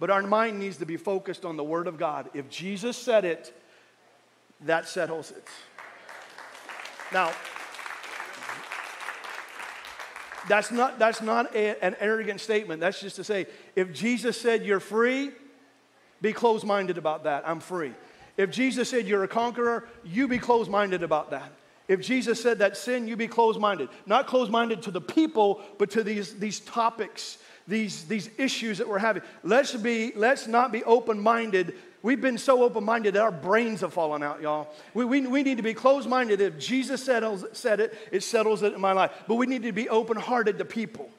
But 0.00 0.10
our 0.10 0.22
mind 0.22 0.58
needs 0.58 0.76
to 0.78 0.86
be 0.86 0.96
focused 0.96 1.44
on 1.44 1.56
the 1.56 1.64
Word 1.64 1.86
of 1.86 1.98
God. 1.98 2.30
If 2.34 2.48
Jesus 2.48 2.96
said 2.96 3.24
it, 3.24 3.52
that 4.62 4.88
settles 4.88 5.30
it. 5.30 5.46
Now, 7.12 7.32
that's 10.48 10.70
not, 10.70 10.98
that's 10.98 11.20
not 11.20 11.54
a, 11.54 11.82
an 11.84 11.96
arrogant 12.00 12.40
statement. 12.40 12.80
That's 12.80 13.00
just 13.00 13.16
to 13.16 13.24
say, 13.24 13.46
if 13.76 13.92
Jesus 13.92 14.40
said 14.40 14.64
you're 14.64 14.80
free, 14.80 15.30
be 16.20 16.32
closed 16.32 16.64
minded 16.64 16.98
about 16.98 17.24
that. 17.24 17.48
I'm 17.48 17.60
free. 17.60 17.92
If 18.36 18.50
Jesus 18.50 18.88
said 18.88 19.06
you're 19.06 19.24
a 19.24 19.28
conqueror, 19.28 19.88
you 20.04 20.28
be 20.28 20.38
closed 20.38 20.70
minded 20.70 21.02
about 21.02 21.30
that. 21.30 21.52
If 21.88 22.00
Jesus 22.00 22.40
said 22.40 22.58
that 22.58 22.76
sin, 22.76 23.08
you 23.08 23.16
be 23.16 23.28
closed 23.28 23.58
minded. 23.58 23.88
Not 24.06 24.26
closed 24.26 24.50
minded 24.50 24.82
to 24.82 24.90
the 24.90 25.00
people, 25.00 25.60
but 25.78 25.90
to 25.92 26.04
these, 26.04 26.34
these 26.38 26.60
topics 26.60 27.38
these, 27.68 28.04
these 28.04 28.30
issues 28.38 28.78
that 28.78 28.88
we're 28.88 28.98
having. 28.98 29.22
Let's, 29.44 29.74
be, 29.74 30.12
let's 30.16 30.46
not 30.46 30.72
be 30.72 30.82
open 30.84 31.20
minded. 31.20 31.74
We've 32.02 32.20
been 32.20 32.38
so 32.38 32.62
open 32.62 32.82
minded 32.82 33.14
that 33.14 33.22
our 33.22 33.30
brains 33.30 33.82
have 33.82 33.92
fallen 33.92 34.22
out, 34.22 34.40
y'all. 34.40 34.68
We, 34.94 35.04
we, 35.04 35.26
we 35.26 35.42
need 35.42 35.58
to 35.58 35.62
be 35.62 35.74
closed 35.74 36.08
minded. 36.08 36.40
If 36.40 36.58
Jesus 36.58 37.04
settles, 37.04 37.44
said 37.52 37.80
it, 37.80 37.96
it 38.10 38.22
settles 38.22 38.62
it 38.62 38.72
in 38.72 38.80
my 38.80 38.92
life. 38.92 39.12
But 39.28 39.34
we 39.34 39.46
need 39.46 39.62
to 39.64 39.72
be 39.72 39.88
open 39.88 40.16
hearted 40.16 40.58
to 40.58 40.64
people. 40.64 41.10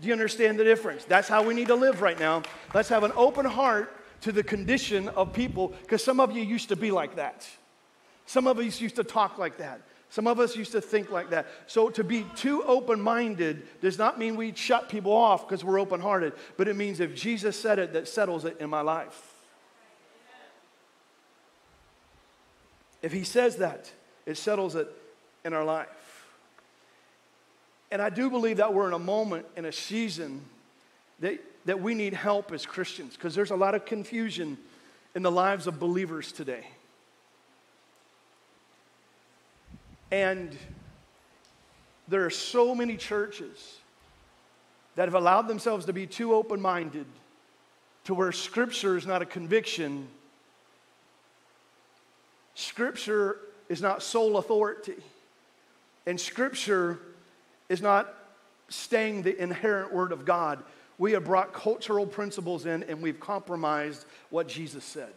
Do 0.00 0.06
you 0.06 0.12
understand 0.12 0.58
the 0.58 0.64
difference? 0.64 1.04
That's 1.04 1.28
how 1.28 1.42
we 1.42 1.54
need 1.54 1.68
to 1.68 1.74
live 1.74 2.00
right 2.00 2.18
now. 2.18 2.42
Let's 2.72 2.88
have 2.88 3.02
an 3.02 3.12
open 3.14 3.44
heart 3.44 3.94
to 4.22 4.32
the 4.32 4.42
condition 4.42 5.08
of 5.10 5.32
people 5.32 5.74
because 5.82 6.02
some 6.02 6.18
of 6.18 6.34
you 6.34 6.42
used 6.42 6.70
to 6.70 6.76
be 6.76 6.90
like 6.90 7.16
that. 7.16 7.46
Some 8.26 8.46
of 8.46 8.58
us 8.58 8.80
used 8.80 8.96
to 8.96 9.04
talk 9.04 9.38
like 9.38 9.58
that. 9.58 9.80
Some 10.10 10.26
of 10.26 10.40
us 10.40 10.56
used 10.56 10.72
to 10.72 10.80
think 10.80 11.10
like 11.10 11.30
that. 11.30 11.46
So 11.66 11.90
to 11.90 12.02
be 12.02 12.24
too 12.34 12.62
open 12.64 13.00
minded 13.00 13.66
does 13.80 13.98
not 13.98 14.18
mean 14.18 14.36
we 14.36 14.54
shut 14.54 14.88
people 14.88 15.12
off 15.12 15.46
because 15.46 15.64
we're 15.64 15.78
open 15.78 16.00
hearted, 16.00 16.32
but 16.56 16.66
it 16.66 16.76
means 16.76 17.00
if 17.00 17.14
Jesus 17.14 17.60
said 17.60 17.78
it, 17.78 17.92
that 17.92 18.08
settles 18.08 18.44
it 18.44 18.56
in 18.58 18.70
my 18.70 18.80
life. 18.80 19.34
If 23.02 23.12
he 23.12 23.22
says 23.22 23.56
that, 23.56 23.92
it 24.24 24.36
settles 24.36 24.74
it 24.74 24.88
in 25.44 25.52
our 25.52 25.64
life. 25.64 25.88
And 27.90 28.02
I 28.02 28.10
do 28.10 28.28
believe 28.28 28.58
that 28.58 28.74
we're 28.74 28.88
in 28.88 28.94
a 28.94 28.98
moment, 28.98 29.46
in 29.56 29.64
a 29.64 29.72
season, 29.72 30.42
that, 31.20 31.38
that 31.66 31.80
we 31.80 31.94
need 31.94 32.14
help 32.14 32.52
as 32.52 32.66
Christians 32.66 33.14
because 33.14 33.34
there's 33.34 33.50
a 33.50 33.56
lot 33.56 33.74
of 33.74 33.84
confusion 33.84 34.58
in 35.14 35.22
the 35.22 35.30
lives 35.30 35.66
of 35.66 35.78
believers 35.78 36.32
today. 36.32 36.66
And 40.10 40.56
there 42.08 42.24
are 42.24 42.30
so 42.30 42.74
many 42.74 42.96
churches 42.96 43.76
that 44.96 45.04
have 45.04 45.14
allowed 45.14 45.48
themselves 45.48 45.86
to 45.86 45.92
be 45.92 46.06
too 46.06 46.34
open 46.34 46.60
minded 46.60 47.06
to 48.04 48.14
where 48.14 48.32
Scripture 48.32 48.96
is 48.96 49.06
not 49.06 49.20
a 49.20 49.26
conviction. 49.26 50.08
Scripture 52.54 53.38
is 53.68 53.82
not 53.82 54.02
sole 54.02 54.38
authority. 54.38 54.96
And 56.06 56.18
Scripture 56.18 56.98
is 57.68 57.82
not 57.82 58.14
staying 58.70 59.22
the 59.22 59.40
inherent 59.40 59.92
Word 59.92 60.10
of 60.10 60.24
God. 60.24 60.62
We 60.96 61.12
have 61.12 61.24
brought 61.24 61.52
cultural 61.52 62.06
principles 62.06 62.66
in 62.66 62.82
and 62.84 63.02
we've 63.02 63.20
compromised 63.20 64.06
what 64.30 64.48
Jesus 64.48 64.84
said. 64.84 65.12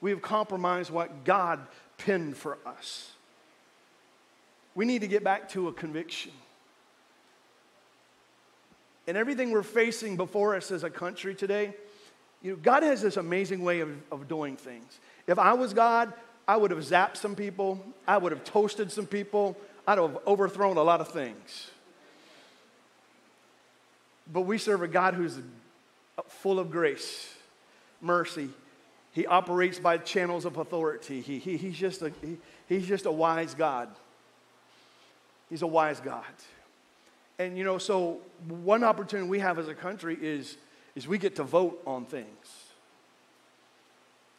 We 0.00 0.10
have 0.10 0.22
compromised 0.22 0.90
what 0.90 1.24
God 1.24 1.60
penned 1.98 2.36
for 2.36 2.58
us. 2.64 3.12
We 4.78 4.84
need 4.84 5.00
to 5.00 5.08
get 5.08 5.24
back 5.24 5.48
to 5.48 5.66
a 5.66 5.72
conviction. 5.72 6.30
And 9.08 9.16
everything 9.16 9.50
we're 9.50 9.64
facing 9.64 10.16
before 10.16 10.54
us 10.54 10.70
as 10.70 10.84
a 10.84 10.88
country 10.88 11.34
today, 11.34 11.74
you 12.42 12.52
know, 12.52 12.58
God 12.62 12.84
has 12.84 13.02
this 13.02 13.16
amazing 13.16 13.64
way 13.64 13.80
of, 13.80 13.90
of 14.12 14.28
doing 14.28 14.56
things. 14.56 15.00
If 15.26 15.36
I 15.36 15.54
was 15.54 15.74
God, 15.74 16.12
I 16.46 16.56
would 16.56 16.70
have 16.70 16.78
zapped 16.78 17.16
some 17.16 17.34
people, 17.34 17.84
I 18.06 18.18
would 18.18 18.30
have 18.30 18.44
toasted 18.44 18.92
some 18.92 19.06
people, 19.06 19.56
I'd 19.84 19.98
have 19.98 20.16
overthrown 20.28 20.76
a 20.76 20.84
lot 20.84 21.00
of 21.00 21.08
things. 21.08 21.72
But 24.32 24.42
we 24.42 24.58
serve 24.58 24.82
a 24.82 24.88
God 24.88 25.14
who's 25.14 25.40
full 26.28 26.60
of 26.60 26.70
grace, 26.70 27.34
mercy. 28.00 28.48
He 29.10 29.26
operates 29.26 29.80
by 29.80 29.98
channels 29.98 30.44
of 30.44 30.56
authority. 30.56 31.20
He, 31.20 31.40
he, 31.40 31.56
he's, 31.56 31.76
just 31.76 32.00
a, 32.02 32.12
he, 32.22 32.36
he's 32.68 32.86
just 32.86 33.06
a 33.06 33.10
wise 33.10 33.54
God. 33.54 33.88
He's 35.50 35.62
a 35.62 35.66
wise 35.66 36.00
God. 36.00 36.24
And 37.38 37.56
you 37.56 37.64
know, 37.64 37.78
so 37.78 38.18
one 38.48 38.84
opportunity 38.84 39.28
we 39.28 39.38
have 39.38 39.58
as 39.58 39.68
a 39.68 39.74
country 39.74 40.16
is, 40.20 40.56
is 40.94 41.06
we 41.06 41.18
get 41.18 41.36
to 41.36 41.44
vote 41.44 41.80
on 41.86 42.04
things. 42.04 42.26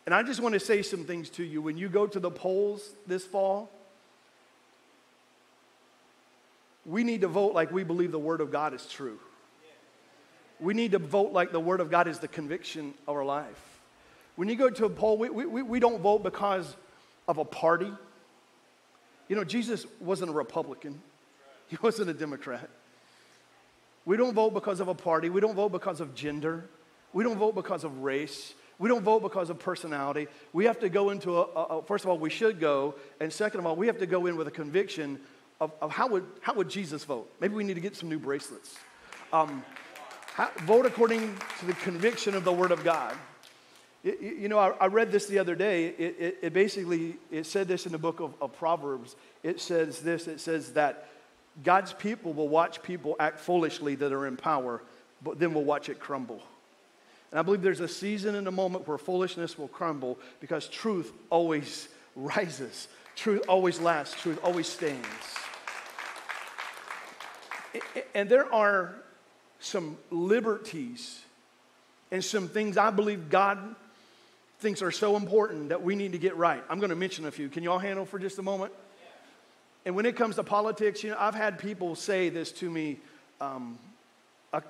And 0.05 0.15
I 0.15 0.23
just 0.23 0.41
want 0.41 0.53
to 0.53 0.59
say 0.59 0.81
some 0.81 1.05
things 1.05 1.29
to 1.31 1.43
you. 1.43 1.61
When 1.61 1.77
you 1.77 1.87
go 1.87 2.07
to 2.07 2.19
the 2.19 2.31
polls 2.31 2.93
this 3.05 3.25
fall, 3.25 3.69
we 6.85 7.03
need 7.03 7.21
to 7.21 7.27
vote 7.27 7.53
like 7.53 7.71
we 7.71 7.83
believe 7.83 8.11
the 8.11 8.19
Word 8.19 8.41
of 8.41 8.51
God 8.51 8.73
is 8.73 8.85
true. 8.87 9.19
We 10.59 10.73
need 10.73 10.91
to 10.91 10.99
vote 10.99 11.31
like 11.31 11.51
the 11.51 11.59
Word 11.59 11.79
of 11.79 11.91
God 11.91 12.07
is 12.07 12.19
the 12.19 12.27
conviction 12.27 12.93
of 13.07 13.15
our 13.15 13.23
life. 13.23 13.79
When 14.35 14.49
you 14.49 14.55
go 14.55 14.69
to 14.69 14.85
a 14.85 14.89
poll, 14.89 15.17
we, 15.17 15.29
we, 15.29 15.61
we 15.61 15.79
don't 15.79 16.01
vote 16.01 16.23
because 16.23 16.75
of 17.27 17.37
a 17.37 17.45
party. 17.45 17.91
You 19.29 19.35
know, 19.35 19.45
Jesus 19.45 19.85
wasn't 20.01 20.31
a 20.31 20.33
Republican, 20.33 20.99
he 21.67 21.77
wasn't 21.81 22.09
a 22.09 22.13
Democrat. 22.13 22.69
We 24.05 24.17
don't 24.17 24.33
vote 24.33 24.53
because 24.53 24.79
of 24.79 24.87
a 24.87 24.95
party, 24.95 25.29
we 25.29 25.39
don't 25.39 25.55
vote 25.55 25.71
because 25.71 26.01
of 26.01 26.15
gender, 26.15 26.65
we 27.13 27.23
don't 27.23 27.37
vote 27.37 27.55
because 27.55 27.85
of 27.85 27.99
race. 27.99 28.53
We 28.79 28.87
don't 28.87 29.03
vote 29.03 29.21
because 29.21 29.49
of 29.49 29.59
personality. 29.59 30.27
We 30.53 30.63
have 30.63 30.79
to 30.79 30.87
go 30.87 31.09
into 31.09 31.37
a, 31.37 31.41
a, 31.41 31.63
a, 31.63 31.83
first 31.83 32.05
of 32.05 32.09
all, 32.09 32.17
we 32.17 32.29
should 32.29 32.61
go. 32.61 32.95
And 33.19 33.31
second 33.31 33.59
of 33.59 33.65
all, 33.65 33.75
we 33.75 33.87
have 33.87 33.97
to 33.99 34.05
go 34.05 34.25
in 34.25 34.37
with 34.37 34.47
a 34.47 34.51
conviction 34.51 35.19
of, 35.59 35.73
of 35.81 35.91
how, 35.91 36.07
would, 36.07 36.25
how 36.39 36.53
would 36.53 36.69
Jesus 36.69 37.03
vote. 37.03 37.29
Maybe 37.41 37.55
we 37.55 37.65
need 37.65 37.73
to 37.73 37.81
get 37.81 37.97
some 37.97 38.07
new 38.07 38.19
bracelets. 38.19 38.77
Um, 39.33 39.65
how, 40.33 40.49
vote 40.59 40.85
according 40.85 41.35
to 41.59 41.65
the 41.65 41.73
conviction 41.73 42.35
of 42.35 42.45
the 42.45 42.53
Word 42.53 42.71
of 42.71 42.85
God. 42.85 43.13
It, 44.03 44.21
you 44.21 44.47
know, 44.47 44.57
I, 44.57 44.69
I, 44.69 44.87
read 44.87 45.11
this 45.11 45.25
the 45.25 45.39
other 45.39 45.55
day. 45.55 45.87
It, 45.87 46.15
it, 46.19 46.37
it, 46.41 46.53
basically 46.53 47.17
it 47.31 47.45
said 47.45 47.67
this 47.67 47.85
in 47.85 47.91
the 47.91 47.97
book 47.97 48.21
of, 48.21 48.33
of 48.41 48.57
Proverbs. 48.57 49.15
It 49.43 49.59
says 49.59 49.99
this. 49.99 50.27
It 50.27 50.39
says 50.39 50.73
that 50.73 51.09
God's 51.63 51.91
people 51.91 52.31
will 52.31 52.47
watch 52.47 52.81
people 52.81 53.17
act 53.19 53.39
foolishly 53.39 53.95
that 53.95 54.13
are 54.13 54.25
in 54.25 54.37
power, 54.37 54.81
but 55.21 55.37
then 55.37 55.53
we'll 55.53 55.65
watch 55.65 55.89
it 55.89 55.99
crumble. 55.99 56.41
And 57.31 57.39
I 57.39 57.41
believe 57.41 57.61
there's 57.61 57.81
a 57.81 57.87
season 57.89 58.35
and 58.35 58.47
a 58.47 58.51
moment 58.51 58.87
where 58.87 58.97
foolishness 58.97 59.57
will 59.57 59.67
crumble 59.67 60.17
because 60.39 60.67
truth 60.67 61.11
always 61.29 61.89
rises. 62.15 62.87
Truth 63.15 63.43
always 63.49 63.81
lasts. 63.81 64.19
Truth 64.21 64.39
always 64.43 64.67
stands. 64.67 65.05
And 68.15 68.29
there 68.29 68.51
are 68.51 68.95
some 69.59 69.97
liberties 70.09 71.21
and 72.11 72.23
some 72.23 72.47
things 72.47 72.77
I 72.77 72.89
believe 72.89 73.29
God 73.29 73.75
thinks 74.59 74.81
are 74.81 74.91
so 74.91 75.15
important 75.15 75.69
that 75.69 75.81
we 75.81 75.95
need 75.95 76.11
to 76.11 76.17
get 76.17 76.35
right. 76.35 76.63
I'm 76.69 76.79
going 76.79 76.89
to 76.89 76.95
mention 76.95 77.25
a 77.25 77.31
few. 77.31 77.49
Can 77.49 77.63
you 77.63 77.71
all 77.71 77.79
handle 77.79 78.05
for 78.05 78.19
just 78.19 78.37
a 78.39 78.41
moment? 78.41 78.73
And 79.85 79.95
when 79.95 80.05
it 80.05 80.15
comes 80.15 80.35
to 80.35 80.43
politics, 80.43 81.03
you 81.03 81.11
know, 81.11 81.17
I've 81.17 81.35
had 81.35 81.57
people 81.57 81.95
say 81.95 82.29
this 82.29 82.51
to 82.53 82.69
me, 82.69 82.97
um, 83.39 83.79
a, 84.51 84.61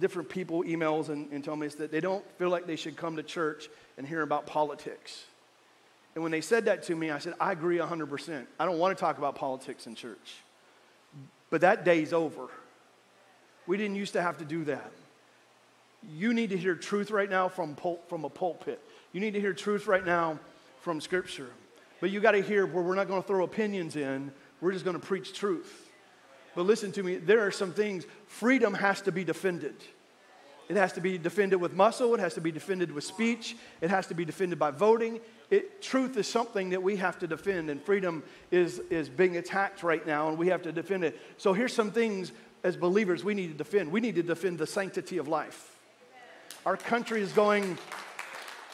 different 0.00 0.28
people 0.28 0.62
emails 0.64 1.10
and, 1.10 1.30
and 1.30 1.44
tell 1.44 1.56
me 1.56 1.68
that 1.68 1.92
they 1.92 2.00
don't 2.00 2.24
feel 2.38 2.48
like 2.48 2.66
they 2.66 2.76
should 2.76 2.96
come 2.96 3.16
to 3.16 3.22
church 3.22 3.68
and 3.98 4.06
hear 4.06 4.22
about 4.22 4.46
politics. 4.46 5.24
And 6.14 6.22
when 6.22 6.32
they 6.32 6.40
said 6.40 6.64
that 6.64 6.84
to 6.84 6.96
me, 6.96 7.10
I 7.10 7.18
said, 7.18 7.34
I 7.38 7.52
agree 7.52 7.76
100%. 7.76 8.46
I 8.58 8.64
don't 8.64 8.78
want 8.78 8.96
to 8.96 9.00
talk 9.00 9.18
about 9.18 9.34
politics 9.34 9.86
in 9.86 9.94
church. 9.94 10.36
But 11.50 11.60
that 11.60 11.84
day's 11.84 12.14
over. 12.14 12.48
We 13.66 13.76
didn't 13.76 13.96
used 13.96 14.14
to 14.14 14.22
have 14.22 14.38
to 14.38 14.44
do 14.46 14.64
that. 14.64 14.90
You 16.14 16.32
need 16.32 16.50
to 16.50 16.56
hear 16.56 16.74
truth 16.74 17.10
right 17.10 17.28
now 17.28 17.48
from, 17.48 17.74
pul- 17.74 18.00
from 18.08 18.24
a 18.24 18.30
pulpit. 18.30 18.80
You 19.16 19.20
need 19.20 19.32
to 19.32 19.40
hear 19.40 19.54
truth 19.54 19.86
right 19.86 20.04
now 20.04 20.38
from 20.82 21.00
Scripture. 21.00 21.48
But 22.02 22.10
you 22.10 22.20
got 22.20 22.32
to 22.32 22.42
hear 22.42 22.66
where 22.66 22.82
we're 22.84 22.94
not 22.94 23.08
going 23.08 23.22
to 23.22 23.26
throw 23.26 23.44
opinions 23.44 23.96
in, 23.96 24.30
we're 24.60 24.72
just 24.72 24.84
going 24.84 25.00
to 25.00 25.06
preach 25.06 25.32
truth. 25.32 25.90
But 26.54 26.66
listen 26.66 26.92
to 26.92 27.02
me, 27.02 27.16
there 27.16 27.40
are 27.40 27.50
some 27.50 27.72
things, 27.72 28.04
freedom 28.26 28.74
has 28.74 29.00
to 29.00 29.12
be 29.12 29.24
defended. 29.24 29.76
It 30.68 30.76
has 30.76 30.92
to 30.92 31.00
be 31.00 31.16
defended 31.16 31.62
with 31.62 31.72
muscle, 31.72 32.14
it 32.14 32.20
has 32.20 32.34
to 32.34 32.42
be 32.42 32.52
defended 32.52 32.92
with 32.92 33.04
speech, 33.04 33.56
it 33.80 33.88
has 33.88 34.06
to 34.08 34.14
be 34.14 34.26
defended 34.26 34.58
by 34.58 34.70
voting. 34.70 35.20
It, 35.48 35.80
truth 35.80 36.18
is 36.18 36.28
something 36.28 36.68
that 36.68 36.82
we 36.82 36.96
have 36.96 37.18
to 37.20 37.26
defend, 37.26 37.70
and 37.70 37.80
freedom 37.80 38.22
is, 38.50 38.80
is 38.90 39.08
being 39.08 39.38
attacked 39.38 39.82
right 39.82 40.06
now, 40.06 40.28
and 40.28 40.36
we 40.36 40.48
have 40.48 40.60
to 40.60 40.72
defend 40.72 41.04
it. 41.04 41.18
So 41.38 41.54
here's 41.54 41.72
some 41.72 41.90
things 41.90 42.32
as 42.64 42.76
believers 42.76 43.24
we 43.24 43.32
need 43.32 43.48
to 43.48 43.56
defend. 43.56 43.90
We 43.90 44.00
need 44.00 44.16
to 44.16 44.22
defend 44.22 44.58
the 44.58 44.66
sanctity 44.66 45.16
of 45.16 45.26
life. 45.26 45.74
Our 46.66 46.76
country 46.76 47.22
is 47.22 47.32
going 47.32 47.78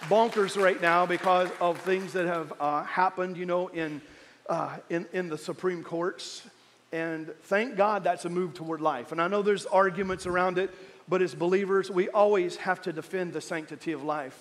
bonkers 0.02 0.60
right 0.60 0.80
now 0.80 1.06
because 1.06 1.48
of 1.60 1.80
things 1.80 2.12
that 2.12 2.26
have 2.26 2.52
uh, 2.60 2.82
happened, 2.84 3.36
you 3.36 3.46
know, 3.46 3.68
in, 3.68 4.00
uh, 4.48 4.76
in, 4.90 5.06
in 5.12 5.28
the 5.28 5.38
Supreme 5.38 5.82
Courts. 5.82 6.42
And 6.92 7.32
thank 7.44 7.76
God 7.76 8.04
that's 8.04 8.24
a 8.24 8.28
move 8.28 8.54
toward 8.54 8.80
life. 8.80 9.12
And 9.12 9.20
I 9.20 9.28
know 9.28 9.42
there's 9.42 9.64
arguments 9.66 10.26
around 10.26 10.58
it, 10.58 10.70
but 11.08 11.22
as 11.22 11.34
believers, 11.34 11.90
we 11.90 12.08
always 12.08 12.56
have 12.56 12.82
to 12.82 12.92
defend 12.92 13.32
the 13.32 13.40
sanctity 13.40 13.92
of 13.92 14.02
life. 14.02 14.38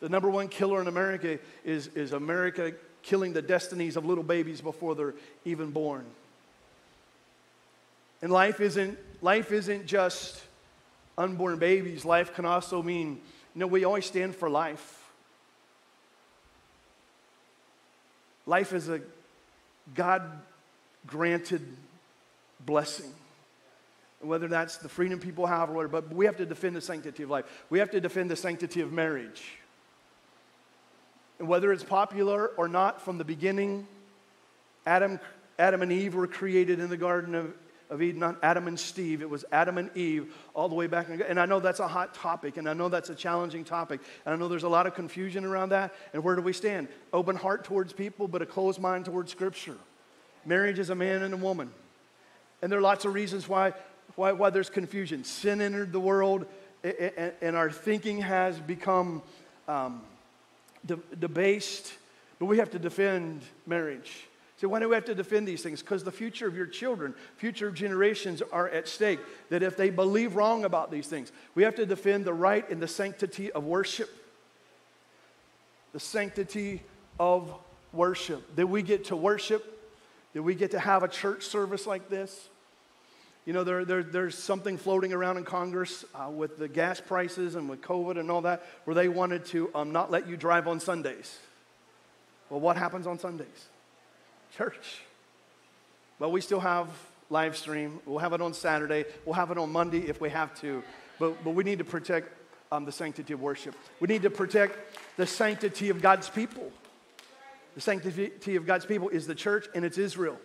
The 0.00 0.08
number 0.08 0.28
one 0.28 0.48
killer 0.48 0.80
in 0.80 0.88
America 0.88 1.38
is, 1.64 1.88
is 1.88 2.12
America 2.12 2.72
killing 3.02 3.32
the 3.32 3.42
destinies 3.42 3.96
of 3.96 4.04
little 4.04 4.24
babies 4.24 4.60
before 4.60 4.94
they're 4.94 5.14
even 5.44 5.70
born. 5.70 6.04
And 8.22 8.30
life 8.30 8.60
isn't, 8.60 8.98
life 9.22 9.52
isn't 9.52 9.86
just 9.86 10.42
unborn 11.16 11.58
babies, 11.58 12.04
life 12.04 12.34
can 12.34 12.44
also 12.44 12.82
mean 12.82 13.20
know, 13.54 13.66
we 13.66 13.84
always 13.84 14.06
stand 14.06 14.36
for 14.36 14.48
life. 14.48 14.96
Life 18.46 18.72
is 18.72 18.88
a 18.88 19.00
God 19.94 20.22
granted 21.06 21.66
blessing. 22.64 23.12
Whether 24.20 24.48
that's 24.48 24.76
the 24.76 24.88
freedom 24.88 25.18
people 25.18 25.46
have 25.46 25.70
or 25.70 25.72
whatever, 25.72 26.00
but 26.02 26.14
we 26.14 26.26
have 26.26 26.36
to 26.36 26.46
defend 26.46 26.76
the 26.76 26.80
sanctity 26.80 27.22
of 27.22 27.30
life. 27.30 27.46
We 27.70 27.78
have 27.78 27.90
to 27.92 28.00
defend 28.00 28.30
the 28.30 28.36
sanctity 28.36 28.82
of 28.82 28.92
marriage. 28.92 29.42
And 31.38 31.48
whether 31.48 31.72
it's 31.72 31.84
popular 31.84 32.48
or 32.48 32.68
not 32.68 33.00
from 33.00 33.16
the 33.16 33.24
beginning, 33.24 33.86
Adam, 34.84 35.18
Adam 35.58 35.80
and 35.80 35.90
Eve 35.90 36.14
were 36.14 36.26
created 36.26 36.80
in 36.80 36.90
the 36.90 36.98
Garden 36.98 37.34
of 37.34 37.54
of 37.90 38.00
Eden, 38.00 38.20
not 38.20 38.36
Adam 38.42 38.68
and 38.68 38.78
Steve. 38.78 39.20
It 39.20 39.28
was 39.28 39.44
Adam 39.50 39.76
and 39.76 39.94
Eve 39.96 40.32
all 40.54 40.68
the 40.68 40.74
way 40.74 40.86
back. 40.86 41.08
And 41.28 41.38
I 41.38 41.46
know 41.46 41.60
that's 41.60 41.80
a 41.80 41.88
hot 41.88 42.14
topic, 42.14 42.56
and 42.56 42.68
I 42.68 42.72
know 42.72 42.88
that's 42.88 43.10
a 43.10 43.14
challenging 43.14 43.64
topic. 43.64 44.00
And 44.24 44.32
I 44.32 44.38
know 44.38 44.48
there's 44.48 44.62
a 44.62 44.68
lot 44.68 44.86
of 44.86 44.94
confusion 44.94 45.44
around 45.44 45.70
that. 45.70 45.92
And 46.12 46.22
where 46.22 46.36
do 46.36 46.42
we 46.42 46.52
stand? 46.52 46.88
Open 47.12 47.36
heart 47.36 47.64
towards 47.64 47.92
people, 47.92 48.28
but 48.28 48.42
a 48.42 48.46
closed 48.46 48.80
mind 48.80 49.04
towards 49.04 49.32
Scripture. 49.32 49.76
Marriage 50.46 50.78
is 50.78 50.88
a 50.88 50.94
man 50.94 51.22
and 51.22 51.34
a 51.34 51.36
woman. 51.36 51.70
And 52.62 52.70
there 52.70 52.78
are 52.78 52.82
lots 52.82 53.04
of 53.04 53.12
reasons 53.12 53.48
why, 53.48 53.72
why, 54.14 54.32
why 54.32 54.50
there's 54.50 54.70
confusion. 54.70 55.24
Sin 55.24 55.60
entered 55.60 55.92
the 55.92 56.00
world, 56.00 56.46
and 56.82 57.56
our 57.56 57.70
thinking 57.70 58.20
has 58.20 58.58
become 58.58 59.22
um, 59.68 60.02
debased, 60.86 61.92
but 62.38 62.46
we 62.46 62.58
have 62.58 62.70
to 62.70 62.78
defend 62.78 63.42
marriage. 63.66 64.26
So, 64.60 64.68
why 64.68 64.78
do 64.78 64.90
we 64.90 64.94
have 64.94 65.06
to 65.06 65.14
defend 65.14 65.48
these 65.48 65.62
things? 65.62 65.80
Because 65.80 66.04
the 66.04 66.12
future 66.12 66.46
of 66.46 66.54
your 66.54 66.66
children, 66.66 67.14
future 67.38 67.70
generations 67.70 68.42
are 68.52 68.68
at 68.68 68.88
stake. 68.88 69.18
That 69.48 69.62
if 69.62 69.74
they 69.74 69.88
believe 69.88 70.36
wrong 70.36 70.66
about 70.66 70.90
these 70.90 71.06
things, 71.06 71.32
we 71.54 71.62
have 71.62 71.76
to 71.76 71.86
defend 71.86 72.26
the 72.26 72.34
right 72.34 72.68
and 72.68 72.78
the 72.78 72.86
sanctity 72.86 73.50
of 73.50 73.64
worship. 73.64 74.10
The 75.94 76.00
sanctity 76.00 76.82
of 77.18 77.50
worship. 77.94 78.54
That 78.56 78.66
we 78.66 78.82
get 78.82 79.06
to 79.06 79.16
worship, 79.16 79.64
that 80.34 80.42
we 80.42 80.54
get 80.54 80.72
to 80.72 80.78
have 80.78 81.04
a 81.04 81.08
church 81.08 81.44
service 81.44 81.86
like 81.86 82.10
this. 82.10 82.50
You 83.46 83.54
know, 83.54 83.64
there, 83.64 83.86
there, 83.86 84.02
there's 84.02 84.36
something 84.36 84.76
floating 84.76 85.14
around 85.14 85.38
in 85.38 85.44
Congress 85.44 86.04
uh, 86.14 86.28
with 86.28 86.58
the 86.58 86.68
gas 86.68 87.00
prices 87.00 87.54
and 87.54 87.66
with 87.70 87.80
COVID 87.80 88.20
and 88.20 88.30
all 88.30 88.42
that, 88.42 88.66
where 88.84 88.94
they 88.94 89.08
wanted 89.08 89.46
to 89.46 89.70
um, 89.74 89.90
not 89.90 90.10
let 90.10 90.28
you 90.28 90.36
drive 90.36 90.68
on 90.68 90.80
Sundays. 90.80 91.38
Well, 92.50 92.60
what 92.60 92.76
happens 92.76 93.06
on 93.06 93.18
Sundays? 93.18 93.68
Church. 94.56 95.02
Well, 96.18 96.32
we 96.32 96.40
still 96.40 96.60
have 96.60 96.88
live 97.30 97.56
stream. 97.56 98.00
We'll 98.04 98.18
have 98.18 98.32
it 98.32 98.40
on 98.40 98.52
Saturday. 98.52 99.04
We'll 99.24 99.34
have 99.34 99.50
it 99.50 99.58
on 99.58 99.70
Monday 99.70 100.08
if 100.08 100.20
we 100.20 100.30
have 100.30 100.58
to. 100.60 100.82
But, 101.18 101.42
but 101.44 101.50
we 101.50 101.64
need 101.64 101.78
to 101.78 101.84
protect 101.84 102.28
um, 102.72 102.84
the 102.84 102.92
sanctity 102.92 103.32
of 103.32 103.40
worship. 103.40 103.74
We 104.00 104.08
need 104.08 104.22
to 104.22 104.30
protect 104.30 104.78
the 105.16 105.26
sanctity 105.26 105.88
of 105.90 106.02
God's 106.02 106.28
people. 106.28 106.70
The 107.74 107.80
sanctity 107.80 108.56
of 108.56 108.66
God's 108.66 108.84
people 108.84 109.08
is 109.08 109.26
the 109.26 109.34
church 109.34 109.66
and 109.74 109.84
it's 109.84 109.98
Israel. 109.98 110.38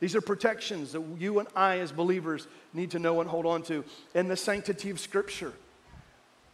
These 0.00 0.16
are 0.16 0.20
protections 0.20 0.92
that 0.92 1.02
you 1.18 1.38
and 1.38 1.48
I, 1.54 1.78
as 1.78 1.92
believers, 1.92 2.46
need 2.72 2.90
to 2.90 2.98
know 2.98 3.20
and 3.20 3.30
hold 3.30 3.46
on 3.46 3.62
to. 3.64 3.84
And 4.14 4.30
the 4.30 4.36
sanctity 4.36 4.90
of 4.90 4.98
Scripture. 4.98 5.52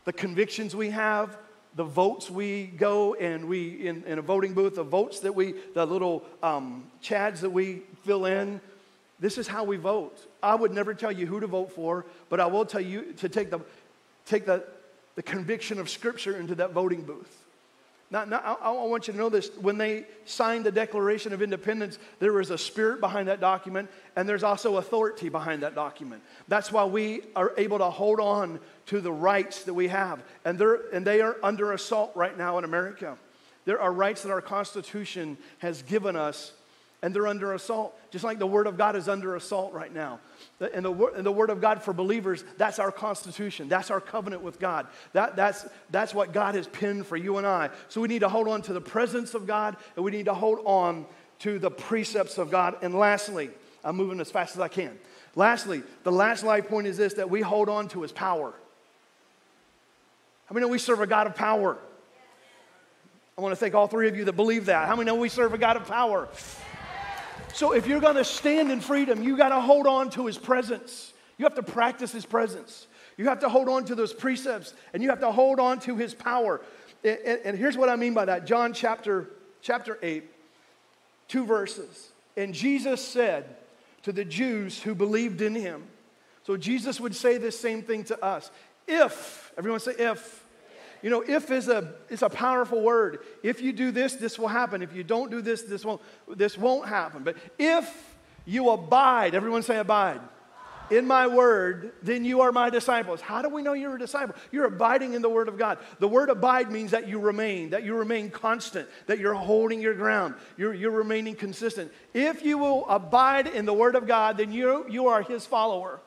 The 0.04 0.12
convictions 0.12 0.76
we 0.76 0.90
have, 0.90 1.36
the 1.74 1.84
votes 1.84 2.30
we 2.30 2.66
go 2.66 3.14
and 3.14 3.48
we, 3.48 3.86
in, 3.86 4.02
in 4.04 4.18
a 4.18 4.22
voting 4.22 4.54
booth, 4.54 4.74
the 4.74 4.82
votes 4.82 5.20
that 5.20 5.34
we, 5.34 5.54
the 5.74 5.86
little 5.86 6.24
um, 6.42 6.90
chads 7.02 7.40
that 7.40 7.50
we 7.50 7.82
fill 8.04 8.26
in, 8.26 8.60
this 9.20 9.38
is 9.38 9.46
how 9.46 9.64
we 9.64 9.76
vote. 9.76 10.18
I 10.42 10.54
would 10.54 10.72
never 10.72 10.94
tell 10.94 11.12
you 11.12 11.26
who 11.26 11.40
to 11.40 11.46
vote 11.46 11.72
for, 11.72 12.06
but 12.28 12.40
I 12.40 12.46
will 12.46 12.64
tell 12.64 12.80
you 12.80 13.12
to 13.18 13.28
take 13.28 13.50
the, 13.50 13.60
take 14.26 14.46
the, 14.46 14.64
the 15.14 15.22
conviction 15.22 15.78
of 15.78 15.88
Scripture 15.88 16.36
into 16.36 16.54
that 16.56 16.72
voting 16.72 17.02
booth. 17.02 17.44
Now, 18.10 18.24
now 18.24 18.38
I, 18.38 18.70
I, 18.70 18.86
want 18.86 19.06
you 19.06 19.12
to 19.12 19.18
know 19.18 19.28
this. 19.28 19.50
When 19.60 19.78
they 19.78 20.04
signed 20.24 20.64
the 20.64 20.72
Declaration 20.72 21.32
of 21.32 21.42
Independence, 21.42 21.98
there 22.18 22.32
was 22.32 22.50
a 22.50 22.58
spirit 22.58 23.00
behind 23.00 23.28
that 23.28 23.40
document, 23.40 23.88
and 24.16 24.28
there's 24.28 24.42
also 24.42 24.78
authority 24.78 25.28
behind 25.28 25.62
that 25.62 25.76
document. 25.76 26.22
That's 26.48 26.72
why 26.72 26.84
we 26.86 27.22
are 27.36 27.52
able 27.56 27.78
to 27.78 27.90
hold 27.90 28.18
on 28.18 28.58
to 28.90 29.00
the 29.00 29.12
rights 29.12 29.62
that 29.64 29.74
we 29.74 29.86
have. 29.86 30.20
And, 30.44 30.58
they're, 30.58 30.80
and 30.92 31.06
they 31.06 31.20
are 31.20 31.36
under 31.44 31.70
assault 31.70 32.10
right 32.16 32.36
now 32.36 32.58
in 32.58 32.64
America. 32.64 33.16
There 33.64 33.80
are 33.80 33.92
rights 33.92 34.24
that 34.24 34.32
our 34.32 34.40
Constitution 34.40 35.38
has 35.58 35.82
given 35.82 36.16
us 36.16 36.52
and 37.00 37.14
they're 37.14 37.28
under 37.28 37.54
assault, 37.54 37.96
just 38.10 38.24
like 38.24 38.40
the 38.40 38.48
Word 38.48 38.66
of 38.66 38.76
God 38.76 38.96
is 38.96 39.08
under 39.08 39.36
assault 39.36 39.72
right 39.72 39.94
now. 39.94 40.18
And 40.74 40.84
the, 40.84 40.92
and 41.16 41.24
the 41.24 41.30
Word 41.30 41.50
of 41.50 41.60
God 41.60 41.82
for 41.82 41.92
believers, 41.92 42.44
that's 42.58 42.80
our 42.80 42.90
constitution. 42.90 43.68
That's 43.68 43.92
our 43.92 44.00
covenant 44.00 44.42
with 44.42 44.58
God. 44.58 44.88
That, 45.12 45.36
that's, 45.36 45.66
that's 45.90 46.12
what 46.12 46.32
God 46.32 46.56
has 46.56 46.66
pinned 46.66 47.06
for 47.06 47.16
you 47.16 47.38
and 47.38 47.46
I. 47.46 47.70
So 47.88 48.00
we 48.00 48.08
need 48.08 48.18
to 48.18 48.28
hold 48.28 48.48
on 48.48 48.60
to 48.62 48.72
the 48.72 48.80
presence 48.80 49.34
of 49.34 49.46
God 49.46 49.76
and 49.94 50.04
we 50.04 50.10
need 50.10 50.26
to 50.26 50.34
hold 50.34 50.58
on 50.64 51.06
to 51.38 51.60
the 51.60 51.70
precepts 51.70 52.38
of 52.38 52.50
God. 52.50 52.76
And 52.82 52.92
lastly, 52.92 53.50
I'm 53.84 53.94
moving 53.94 54.20
as 54.20 54.32
fast 54.32 54.56
as 54.56 54.60
I 54.60 54.68
can. 54.68 54.98
Lastly, 55.36 55.84
the 56.02 56.12
last 56.12 56.42
life 56.42 56.68
point 56.68 56.88
is 56.88 56.96
this 56.96 57.14
that 57.14 57.30
we 57.30 57.40
hold 57.40 57.68
on 57.68 57.86
to 57.90 58.02
His 58.02 58.10
power. 58.10 58.52
How 60.50 60.54
many 60.54 60.66
know 60.66 60.72
we 60.72 60.78
serve 60.78 61.00
a 61.00 61.06
God 61.06 61.28
of 61.28 61.36
power? 61.36 61.78
I 63.38 63.40
want 63.40 63.52
to 63.52 63.56
thank 63.56 63.76
all 63.76 63.86
three 63.86 64.08
of 64.08 64.16
you 64.16 64.24
that 64.24 64.32
believe 64.32 64.66
that. 64.66 64.88
How 64.88 64.96
many 64.96 65.06
know 65.06 65.14
we 65.14 65.28
serve 65.28 65.54
a 65.54 65.58
God 65.58 65.76
of 65.76 65.86
power? 65.86 66.28
So 67.54 67.70
if 67.72 67.86
you're 67.86 68.00
going 68.00 68.16
to 68.16 68.24
stand 68.24 68.72
in 68.72 68.80
freedom, 68.80 69.22
you 69.22 69.36
got 69.36 69.50
to 69.50 69.60
hold 69.60 69.86
on 69.86 70.10
to 70.10 70.26
his 70.26 70.36
presence. 70.36 71.12
You 71.38 71.44
have 71.44 71.54
to 71.54 71.62
practice 71.62 72.10
his 72.10 72.26
presence. 72.26 72.88
You 73.16 73.26
have 73.26 73.38
to 73.40 73.48
hold 73.48 73.68
on 73.68 73.84
to 73.84 73.94
those 73.94 74.12
precepts 74.12 74.74
and 74.92 75.04
you 75.04 75.10
have 75.10 75.20
to 75.20 75.30
hold 75.30 75.60
on 75.60 75.78
to 75.80 75.96
his 75.96 76.14
power. 76.14 76.60
And, 77.04 77.18
and, 77.24 77.40
and 77.44 77.56
here's 77.56 77.76
what 77.76 77.88
I 77.88 77.94
mean 77.94 78.12
by 78.12 78.24
that 78.24 78.44
John 78.44 78.72
chapter, 78.72 79.30
chapter 79.62 80.00
8, 80.02 80.24
two 81.28 81.46
verses. 81.46 82.08
And 82.36 82.52
Jesus 82.52 83.06
said 83.06 83.54
to 84.02 84.12
the 84.12 84.24
Jews 84.24 84.82
who 84.82 84.96
believed 84.96 85.42
in 85.42 85.54
him, 85.54 85.84
so 86.42 86.56
Jesus 86.56 86.98
would 86.98 87.14
say 87.14 87.38
this 87.38 87.56
same 87.56 87.82
thing 87.82 88.02
to 88.04 88.24
us. 88.24 88.50
If, 88.88 89.52
everyone 89.56 89.78
say 89.78 89.92
if. 89.96 90.39
You 91.02 91.10
know, 91.10 91.22
if 91.26 91.50
is 91.50 91.68
a, 91.68 91.94
is 92.08 92.22
a 92.22 92.28
powerful 92.28 92.82
word. 92.82 93.20
If 93.42 93.60
you 93.60 93.72
do 93.72 93.90
this, 93.90 94.14
this 94.14 94.38
will 94.38 94.48
happen. 94.48 94.82
If 94.82 94.94
you 94.94 95.04
don't 95.04 95.30
do 95.30 95.40
this, 95.40 95.62
this 95.62 95.84
won't, 95.84 96.00
this 96.28 96.58
won't 96.58 96.88
happen. 96.88 97.22
But 97.22 97.36
if 97.58 98.16
you 98.44 98.70
abide, 98.70 99.34
everyone 99.34 99.62
say 99.62 99.78
abide, 99.78 100.20
in 100.90 101.06
my 101.06 101.28
word, 101.28 101.92
then 102.02 102.24
you 102.24 102.40
are 102.40 102.50
my 102.50 102.68
disciples. 102.68 103.20
How 103.20 103.42
do 103.42 103.48
we 103.48 103.62
know 103.62 103.74
you're 103.74 103.94
a 103.94 103.98
disciple? 103.98 104.34
You're 104.50 104.66
abiding 104.66 105.14
in 105.14 105.22
the 105.22 105.28
word 105.28 105.48
of 105.48 105.56
God. 105.56 105.78
The 106.00 106.08
word 106.08 106.30
abide 106.30 106.70
means 106.70 106.90
that 106.90 107.08
you 107.08 107.20
remain, 107.20 107.70
that 107.70 107.84
you 107.84 107.94
remain 107.94 108.28
constant, 108.30 108.88
that 109.06 109.20
you're 109.20 109.34
holding 109.34 109.80
your 109.80 109.94
ground, 109.94 110.34
you're, 110.56 110.74
you're 110.74 110.90
remaining 110.90 111.36
consistent. 111.36 111.92
If 112.12 112.44
you 112.44 112.58
will 112.58 112.88
abide 112.88 113.46
in 113.46 113.66
the 113.66 113.72
word 113.72 113.94
of 113.94 114.06
God, 114.06 114.36
then 114.36 114.52
you, 114.52 114.84
you 114.90 115.06
are 115.06 115.22
his 115.22 115.46
follower. 115.46 116.00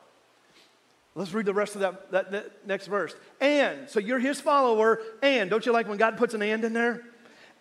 Let's 1.16 1.34
read 1.34 1.46
the 1.46 1.54
rest 1.54 1.76
of 1.76 1.82
that, 1.82 2.12
that, 2.12 2.32
that, 2.32 2.68
next 2.68 2.88
verse. 2.88 3.14
And, 3.40 3.88
so 3.88 4.00
you're 4.00 4.20
his 4.20 4.42
follower, 4.42 5.00
and 5.22 5.50
don't 5.50 5.66
you 5.66 5.72
like 5.72 5.88
when 5.88 5.98
God 5.98 6.18
puts 6.18 6.34
an 6.34 6.42
and 6.42 6.64
in 6.64 6.74
there? 6.74 7.04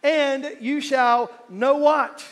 And 0.03 0.57
you 0.61 0.81
shall 0.81 1.31
know 1.51 1.77
what? 1.77 2.25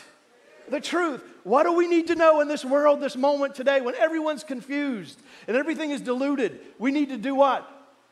The 0.69 0.81
truth. 0.81 1.23
What 1.43 1.63
do 1.63 1.73
we 1.73 1.87
need 1.87 2.07
to 2.07 2.15
know 2.15 2.41
in 2.41 2.47
this 2.47 2.65
world, 2.65 3.01
this 3.01 3.15
moment 3.15 3.55
today, 3.55 3.81
when 3.81 3.95
everyone's 3.95 4.43
confused 4.43 5.19
and 5.47 5.55
everything 5.55 5.91
is 5.91 6.01
diluted? 6.01 6.59
We 6.79 6.91
need 6.91 7.09
to 7.09 7.17
do 7.17 7.35
what? 7.35 7.69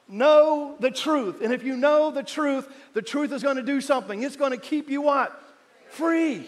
Know 0.07 0.75
the 0.79 0.91
truth. 0.91 1.41
And 1.41 1.53
if 1.53 1.63
you 1.63 1.77
know 1.77 2.11
the 2.11 2.23
truth, 2.23 2.67
the 2.93 3.01
truth 3.01 3.31
is 3.31 3.43
going 3.43 3.57
to 3.57 3.63
do 3.63 3.81
something. 3.81 4.21
It's 4.21 4.35
going 4.35 4.51
to 4.51 4.57
keep 4.57 4.89
you 4.89 5.01
what? 5.01 5.39
Free. 5.89 6.47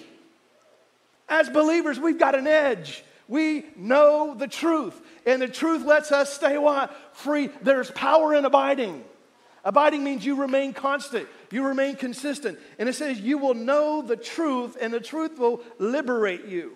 As 1.28 1.50
believers, 1.50 2.00
we've 2.00 2.20
got 2.20 2.36
an 2.36 2.48
edge. 2.48 3.04
We 3.32 3.64
know 3.78 4.36
the 4.36 4.50
truth, 4.50 5.00
and 5.26 5.42
the 5.42 5.48
truth 5.48 5.86
lets 5.86 6.12
us 6.12 6.34
stay 6.34 6.58
what? 6.58 6.94
Free. 7.16 7.50
There's 7.62 7.90
power 7.90 8.36
in 8.36 8.44
abiding. 8.44 9.06
Abiding 9.64 10.04
means 10.04 10.26
you 10.26 10.36
remain 10.36 10.74
constant, 10.74 11.30
you 11.50 11.66
remain 11.66 11.96
consistent. 11.96 12.60
And 12.78 12.90
it 12.90 12.94
says 12.94 13.22
you 13.22 13.38
will 13.38 13.54
know 13.54 14.02
the 14.02 14.18
truth, 14.18 14.76
and 14.82 14.94
the 14.94 15.00
truth 15.00 15.40
will 15.40 15.62
liberate 15.80 16.44
you. 16.44 16.74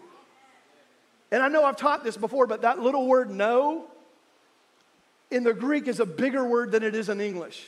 And 1.29 1.43
I 1.43 1.49
know 1.49 1.65
I've 1.65 1.75
taught 1.75 2.05
this 2.05 2.15
before, 2.15 2.47
but 2.47 2.61
that 2.61 2.79
little 2.79 3.05
word 3.05 3.29
know 3.29 3.87
in 5.29 5.43
the 5.43 5.53
Greek 5.53 5.89
is 5.89 5.99
a 5.99 6.05
bigger 6.05 6.45
word 6.45 6.71
than 6.71 6.83
it 6.83 6.95
is 6.95 7.09
in 7.09 7.19
English. 7.19 7.67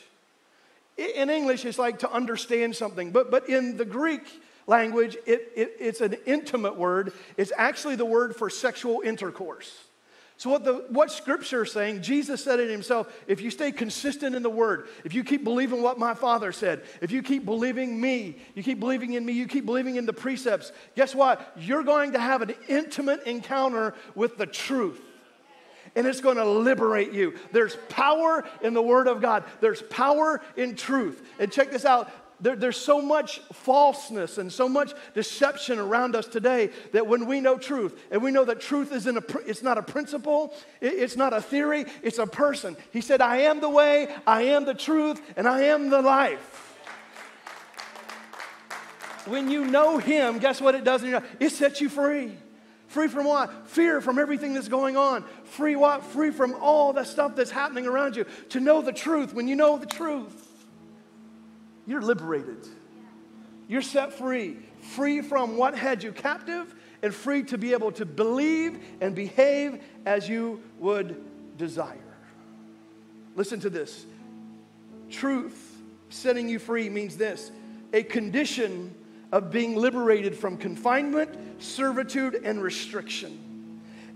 In 0.96 1.30
English, 1.30 1.66
it's 1.66 1.78
like 1.78 2.00
to 2.00 2.10
understand 2.10 2.74
something, 2.74 3.12
but, 3.12 3.32
but 3.32 3.50
in 3.50 3.76
the 3.76 3.84
Greek, 3.84 4.22
language, 4.68 5.18
it, 5.26 5.52
it, 5.56 5.76
it's 5.80 6.02
an 6.02 6.18
intimate 6.26 6.78
word. 6.78 7.14
It's 7.38 7.52
actually 7.58 7.96
the 7.96 8.06
word 8.06 8.36
for 8.36 8.50
sexual 8.50 9.02
intercourse. 9.02 9.74
So, 10.40 10.52
what, 10.52 10.64
the, 10.64 10.86
what 10.90 11.12
scripture 11.12 11.64
is 11.64 11.72
saying, 11.72 12.04
Jesus 12.04 12.44
said 12.44 12.60
it 12.60 12.70
himself 12.70 13.12
if 13.26 13.42
you 13.42 13.50
stay 13.50 13.72
consistent 13.72 14.36
in 14.36 14.44
the 14.44 14.52
word, 14.52 14.88
if 15.04 15.16
you 15.16 15.24
keep 15.24 15.44
believing 15.44 15.82
what 15.82 15.98
my 15.98 16.14
father 16.14 16.52
said, 16.52 16.84
if 17.02 17.12
you 17.12 17.24
keep 17.24 17.44
believing 17.44 18.00
me, 18.00 18.38
you 18.54 18.62
keep 18.62 18.80
believing 18.80 19.14
in 19.14 19.26
me, 19.26 19.34
you 19.34 19.48
keep 19.48 19.66
believing 19.66 19.96
in 19.96 20.06
the 20.06 20.14
precepts, 20.14 20.72
guess 20.96 21.16
what? 21.16 21.54
You're 21.58 21.82
going 21.82 22.12
to 22.12 22.20
have 22.20 22.44
an 22.44 22.54
intimate 22.68 23.24
encounter 23.24 23.96
with 24.14 24.38
the 24.38 24.46
truth. 24.46 25.02
And 25.96 26.06
it's 26.06 26.22
going 26.22 26.38
to 26.38 26.46
liberate 26.46 27.14
you. 27.14 27.34
There's 27.52 27.76
power 27.90 28.48
in 28.62 28.76
the 28.76 28.82
Word 28.82 29.08
of 29.08 29.20
God. 29.20 29.46
There's 29.62 29.82
power 29.82 30.42
in 30.56 30.76
truth. 30.76 31.26
And 31.40 31.52
check 31.52 31.72
this 31.72 31.86
out 31.86 32.12
there, 32.40 32.56
there's 32.56 32.78
so 32.78 33.02
much 33.02 33.40
falseness 33.52 34.38
and 34.38 34.52
so 34.52 34.70
much 34.70 34.94
deception 35.14 35.80
around 35.80 36.16
us 36.16 36.28
today 36.28 36.70
that 36.92 37.08
when 37.08 37.26
we 37.26 37.42
know 37.42 37.58
truth, 37.58 38.00
and 38.12 38.22
we 38.22 38.32
know 38.32 38.46
that 38.46 38.62
truth 38.62 38.92
is 38.92 39.08
in 39.08 39.18
a, 39.18 39.24
it's 39.46 39.64
not 39.64 39.78
a 39.78 39.82
principle, 39.82 40.54
it, 40.80 40.94
it's 40.94 41.16
not 41.16 41.34
a 41.34 41.42
theory, 41.42 41.86
it's 42.04 42.20
a 42.20 42.28
person. 42.28 42.78
He 42.92 43.02
said, 43.02 43.22
I 43.22 43.38
am 43.38 43.60
the 43.60 43.70
way, 43.70 44.08
I 44.26 44.44
am 44.44 44.66
the 44.66 44.76
truth, 44.76 45.22
and 45.36 45.48
I 45.48 45.64
am 45.64 45.90
the 45.90 46.02
life. 46.02 46.64
When 49.26 49.50
you 49.50 49.66
know 49.66 49.98
Him, 49.98 50.40
guess 50.40 50.62
what 50.62 50.76
it 50.76 50.84
does 50.84 51.04
in 51.04 51.10
your 51.10 51.20
life? 51.20 51.36
It 51.40 51.52
sets 51.52 51.82
you 51.82 51.90
free. 51.90 52.32
Free 52.88 53.10
from 53.10 53.26
what? 53.26 53.68
Fear 53.68 54.00
from 54.00 54.18
everything 54.18 54.54
that's 54.54 54.70
going 54.70 54.96
on. 54.96 55.26
Free 55.44 55.76
what? 55.76 56.04
Free 56.04 56.32
from 56.32 56.56
all 56.62 56.94
the 56.94 57.04
stuff 57.04 57.36
that's 57.36 57.52
happening 57.52 57.86
around 57.86 58.16
you. 58.16 58.26
To 58.50 58.62
know 58.62 58.82
the 58.82 58.94
truth. 58.94 59.34
When 59.34 59.50
you 59.50 59.58
know 59.58 59.78
the 59.78 59.86
truth, 59.86 60.47
you're 61.88 62.02
liberated. 62.02 62.68
You're 63.68 63.82
set 63.82 64.14
free, 64.14 64.58
free 64.82 65.22
from 65.22 65.58
what 65.58 65.76
had 65.76 66.04
you 66.04 66.12
captive, 66.12 66.74
and 67.02 67.14
free 67.14 67.44
to 67.44 67.58
be 67.58 67.74
able 67.74 67.92
to 67.94 68.06
believe 68.06 68.80
and 69.02 69.16
behave 69.16 69.82
as 70.06 70.28
you 70.28 70.62
would 70.80 71.24
desire. 71.58 71.98
Listen 73.36 73.60
to 73.62 73.70
this 73.70 74.06
truth 75.10 75.78
setting 76.10 76.50
you 76.50 76.60
free 76.60 76.90
means 76.90 77.18
this 77.18 77.52
a 77.94 78.04
condition 78.04 78.94
of 79.32 79.52
being 79.52 79.76
liberated 79.76 80.36
from 80.36 80.58
confinement, 80.58 81.30
servitude, 81.62 82.42
and 82.44 82.62
restriction. 82.62 83.44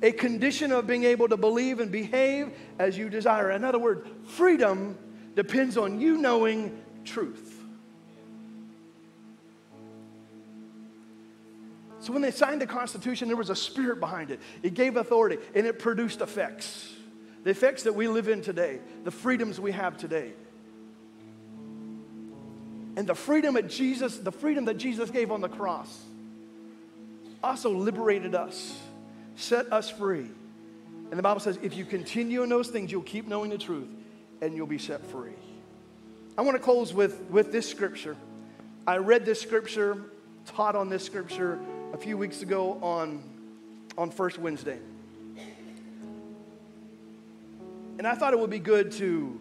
A 0.01 0.11
condition 0.11 0.71
of 0.71 0.87
being 0.87 1.03
able 1.03 1.27
to 1.27 1.37
believe 1.37 1.79
and 1.79 1.91
behave 1.91 2.51
as 2.79 2.97
you 2.97 3.09
desire. 3.09 3.51
In 3.51 3.63
other 3.63 3.77
words, 3.77 4.07
freedom 4.25 4.97
depends 5.35 5.77
on 5.77 6.01
you 6.01 6.17
knowing 6.17 6.81
truth. 7.05 7.50
So 12.01 12.11
when 12.11 12.23
they 12.23 12.31
signed 12.31 12.61
the 12.61 12.67
Constitution, 12.67 13.27
there 13.27 13.37
was 13.37 13.51
a 13.51 13.55
spirit 13.55 13.99
behind 13.99 14.31
it. 14.31 14.39
It 14.63 14.73
gave 14.73 14.97
authority 14.97 15.37
and 15.53 15.67
it 15.67 15.77
produced 15.77 16.21
effects. 16.21 16.91
The 17.43 17.51
effects 17.51 17.83
that 17.83 17.93
we 17.93 18.07
live 18.07 18.27
in 18.27 18.41
today, 18.41 18.79
the 19.03 19.11
freedoms 19.11 19.59
we 19.59 19.71
have 19.71 19.97
today. 19.97 20.33
And 22.97 23.07
the 23.07 23.15
freedom 23.15 23.53
that 23.53 23.69
Jesus, 23.69 24.17
the 24.17 24.31
freedom 24.31 24.65
that 24.65 24.77
Jesus 24.77 25.11
gave 25.11 25.31
on 25.31 25.41
the 25.41 25.47
cross 25.47 26.03
also 27.43 27.71
liberated 27.71 28.33
us, 28.35 28.79
set 29.35 29.71
us 29.71 29.89
free. 29.89 30.29
And 31.09 31.19
the 31.19 31.23
Bible 31.23 31.39
says, 31.39 31.59
if 31.61 31.77
you 31.77 31.85
continue 31.85 32.41
in 32.41 32.49
those 32.49 32.69
things, 32.69 32.91
you'll 32.91 33.01
keep 33.03 33.27
knowing 33.27 33.51
the 33.51 33.57
truth 33.57 33.89
and 34.41 34.55
you'll 34.55 34.67
be 34.67 34.79
set 34.79 35.05
free. 35.05 35.33
I 36.35 36.41
want 36.41 36.57
to 36.57 36.63
close 36.63 36.93
with, 36.93 37.21
with 37.29 37.51
this 37.51 37.69
scripture. 37.69 38.17
I 38.87 38.97
read 38.97 39.25
this 39.25 39.39
scripture, 39.39 40.03
taught 40.47 40.75
on 40.75 40.89
this 40.89 41.05
scripture 41.05 41.59
a 41.93 41.97
few 41.97 42.17
weeks 42.17 42.41
ago 42.41 42.77
on, 42.81 43.21
on 43.97 44.11
First 44.11 44.39
Wednesday. 44.39 44.79
And 47.97 48.07
I 48.07 48.15
thought 48.15 48.33
it 48.33 48.39
would 48.39 48.49
be 48.49 48.59
good 48.59 48.93
to 48.93 49.39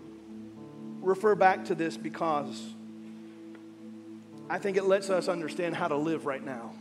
refer 1.01 1.35
back 1.35 1.67
to 1.67 1.75
this 1.75 1.97
because 1.97 2.63
I 4.49 4.59
think 4.59 4.77
it 4.77 4.85
lets 4.85 5.11
us 5.11 5.29
understand 5.29 5.77
how 5.77 5.89
to 5.89 5.97
live 5.97 6.27
right 6.27 6.45
now. 6.45 6.73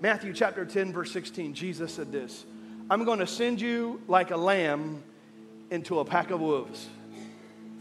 Matthew 0.00 0.32
chapter 0.32 0.64
10, 0.64 0.92
verse 0.92 1.12
16, 1.12 1.54
Jesus 1.54 1.92
said 1.92 2.10
this 2.12 2.44
I'm 2.90 3.04
going 3.04 3.20
to 3.20 3.26
send 3.26 3.60
you 3.60 4.02
like 4.08 4.32
a 4.32 4.36
lamb 4.36 5.02
into 5.70 6.00
a 6.00 6.04
pack 6.04 6.30
of 6.30 6.40
wolves. 6.40 6.88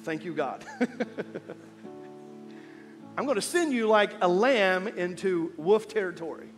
Thank 0.03 0.23
you, 0.23 0.33
God. 0.33 0.63
I'm 3.17 3.25
going 3.25 3.35
to 3.35 3.41
send 3.41 3.73
you 3.73 3.87
like 3.87 4.11
a 4.21 4.27
lamb 4.27 4.87
into 4.87 5.51
wolf 5.57 5.87
territory. 5.87 6.49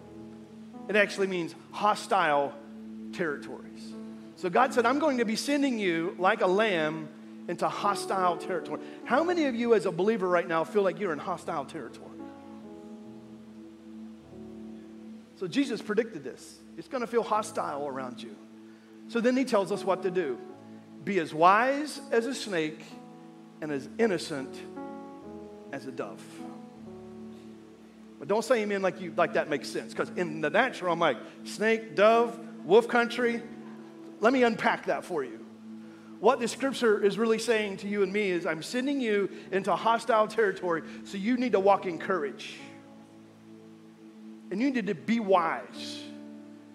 It 0.89 0.95
actually 0.95 1.27
means 1.27 1.53
hostile 1.71 2.53
territories. 3.13 3.93
So 4.37 4.49
God 4.49 4.73
said, 4.73 4.85
I'm 4.85 4.97
going 4.97 5.19
to 5.19 5.25
be 5.25 5.35
sending 5.35 5.77
you 5.77 6.15
like 6.17 6.41
a 6.41 6.47
lamb 6.47 7.07
into 7.47 7.69
hostile 7.69 8.37
territory. 8.37 8.81
How 9.05 9.23
many 9.23 9.45
of 9.45 9.55
you, 9.55 9.75
as 9.75 9.85
a 9.85 9.91
believer 9.91 10.27
right 10.27 10.47
now, 10.47 10.63
feel 10.63 10.81
like 10.81 10.99
you're 10.99 11.13
in 11.13 11.19
hostile 11.19 11.65
territory? 11.65 12.09
So 15.39 15.47
Jesus 15.47 15.81
predicted 15.81 16.23
this. 16.23 16.59
It's 16.77 16.87
going 16.87 17.01
to 17.01 17.07
feel 17.07 17.23
hostile 17.23 17.87
around 17.87 18.21
you. 18.21 18.35
So 19.09 19.21
then 19.21 19.37
he 19.37 19.45
tells 19.45 19.71
us 19.71 19.83
what 19.83 20.03
to 20.03 20.11
do 20.11 20.37
be 21.03 21.19
as 21.19 21.33
wise 21.33 22.01
as 22.11 22.25
a 22.25 22.35
snake 22.35 22.83
and 23.61 23.71
as 23.71 23.87
innocent 23.97 24.53
as 25.71 25.85
a 25.85 25.91
dove. 25.91 26.21
But 28.19 28.27
don't 28.27 28.43
say 28.43 28.61
amen 28.61 28.81
like 28.81 28.99
you 28.99 29.13
like 29.15 29.33
that 29.33 29.49
makes 29.49 29.69
sense. 29.69 29.93
Because 29.93 30.11
in 30.17 30.41
the 30.41 30.49
natural, 30.49 30.91
I'm 30.91 30.99
like, 30.99 31.17
snake, 31.45 31.95
dove, 31.95 32.37
wolf 32.65 32.87
country. 32.87 33.41
Let 34.19 34.33
me 34.33 34.43
unpack 34.43 34.87
that 34.87 35.05
for 35.05 35.23
you. 35.23 35.45
What 36.19 36.41
the 36.41 36.49
scripture 36.49 37.01
is 37.01 37.17
really 37.17 37.39
saying 37.39 37.77
to 37.77 37.87
you 37.87 38.03
and 38.03 38.11
me 38.11 38.29
is 38.29 38.45
I'm 38.45 38.61
sending 38.61 38.99
you 38.99 39.29
into 39.53 39.73
hostile 39.73 40.27
territory, 40.27 40.83
so 41.05 41.17
you 41.17 41.37
need 41.37 41.53
to 41.53 41.61
walk 41.61 41.85
in 41.85 41.97
courage. 41.97 42.57
And 44.51 44.61
you 44.61 44.69
need 44.69 44.87
to 44.87 44.95
be 44.95 45.21
wise. 45.21 46.03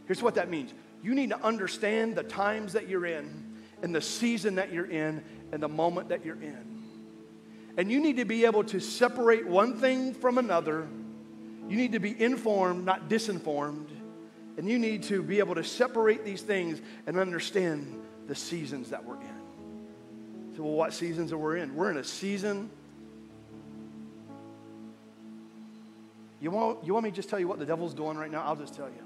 Here's 0.07 0.23
what 0.23 0.37
that 0.37 0.49
means 0.49 0.73
you 1.03 1.15
need 1.15 1.29
to 1.31 1.45
understand 1.45 2.17
the 2.17 2.23
times 2.23 2.73
that 2.73 2.89
you're 2.89 3.05
in, 3.05 3.53
and 3.83 3.95
the 3.95 4.01
season 4.01 4.55
that 4.55 4.73
you're 4.73 4.91
in, 4.91 5.23
and 5.53 5.63
the 5.63 5.69
moment 5.69 6.09
that 6.09 6.25
you're 6.25 6.41
in. 6.41 6.83
And 7.77 7.91
you 7.91 8.01
need 8.01 8.17
to 8.17 8.25
be 8.25 8.47
able 8.47 8.65
to 8.65 8.81
separate 8.81 9.47
one 9.47 9.79
thing 9.79 10.15
from 10.15 10.39
another. 10.39 10.89
You 11.69 11.77
need 11.77 11.93
to 11.93 12.01
be 12.01 12.21
informed, 12.21 12.85
not 12.85 13.09
disinformed. 13.09 13.89
And 14.57 14.69
you 14.69 14.79
need 14.79 15.03
to 15.05 15.23
be 15.23 15.41
able 15.41 15.57
to 15.57 15.65
separate 15.65 16.25
these 16.25 16.43
things 16.43 16.81
and 17.07 17.19
understand 17.19 18.01
the 18.29 18.35
seasons 18.35 18.91
that 18.91 19.05
we're 19.05 19.17
in. 19.17 19.43
So, 20.57 20.63
well, 20.63 20.75
what 20.75 20.95
seasons 20.95 21.33
are 21.33 21.39
we 21.39 21.61
in? 21.61 21.75
We're 21.75 21.91
in 21.91 21.97
a 21.97 22.05
season. 22.05 22.71
You 26.41 26.51
want, 26.51 26.85
you 26.85 26.93
want 26.93 27.05
me 27.05 27.11
to 27.11 27.17
just 27.17 27.29
tell 27.29 27.41
you 27.41 27.49
what 27.49 27.59
the 27.59 27.67
devil's 27.67 27.95
doing 27.95 28.17
right 28.17 28.31
now? 28.31 28.43
I'll 28.43 28.55
just 28.55 28.75
tell 28.75 28.87
you. 28.87 29.03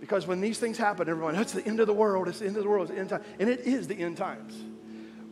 Because 0.00 0.26
when 0.26 0.40
these 0.40 0.58
things 0.58 0.78
happen, 0.78 1.08
everyone, 1.08 1.36
that's 1.36 1.52
the 1.52 1.64
end 1.64 1.78
of 1.78 1.86
the 1.86 1.92
world, 1.92 2.26
it's 2.26 2.38
the 2.38 2.46
end 2.46 2.56
of 2.56 2.64
the 2.64 2.68
world, 2.68 2.88
it's 2.88 2.94
the 2.94 3.00
end 3.00 3.10
time. 3.10 3.22
And 3.38 3.48
it 3.48 3.60
is 3.60 3.86
the 3.86 3.94
end 3.94 4.16
times. 4.16 4.56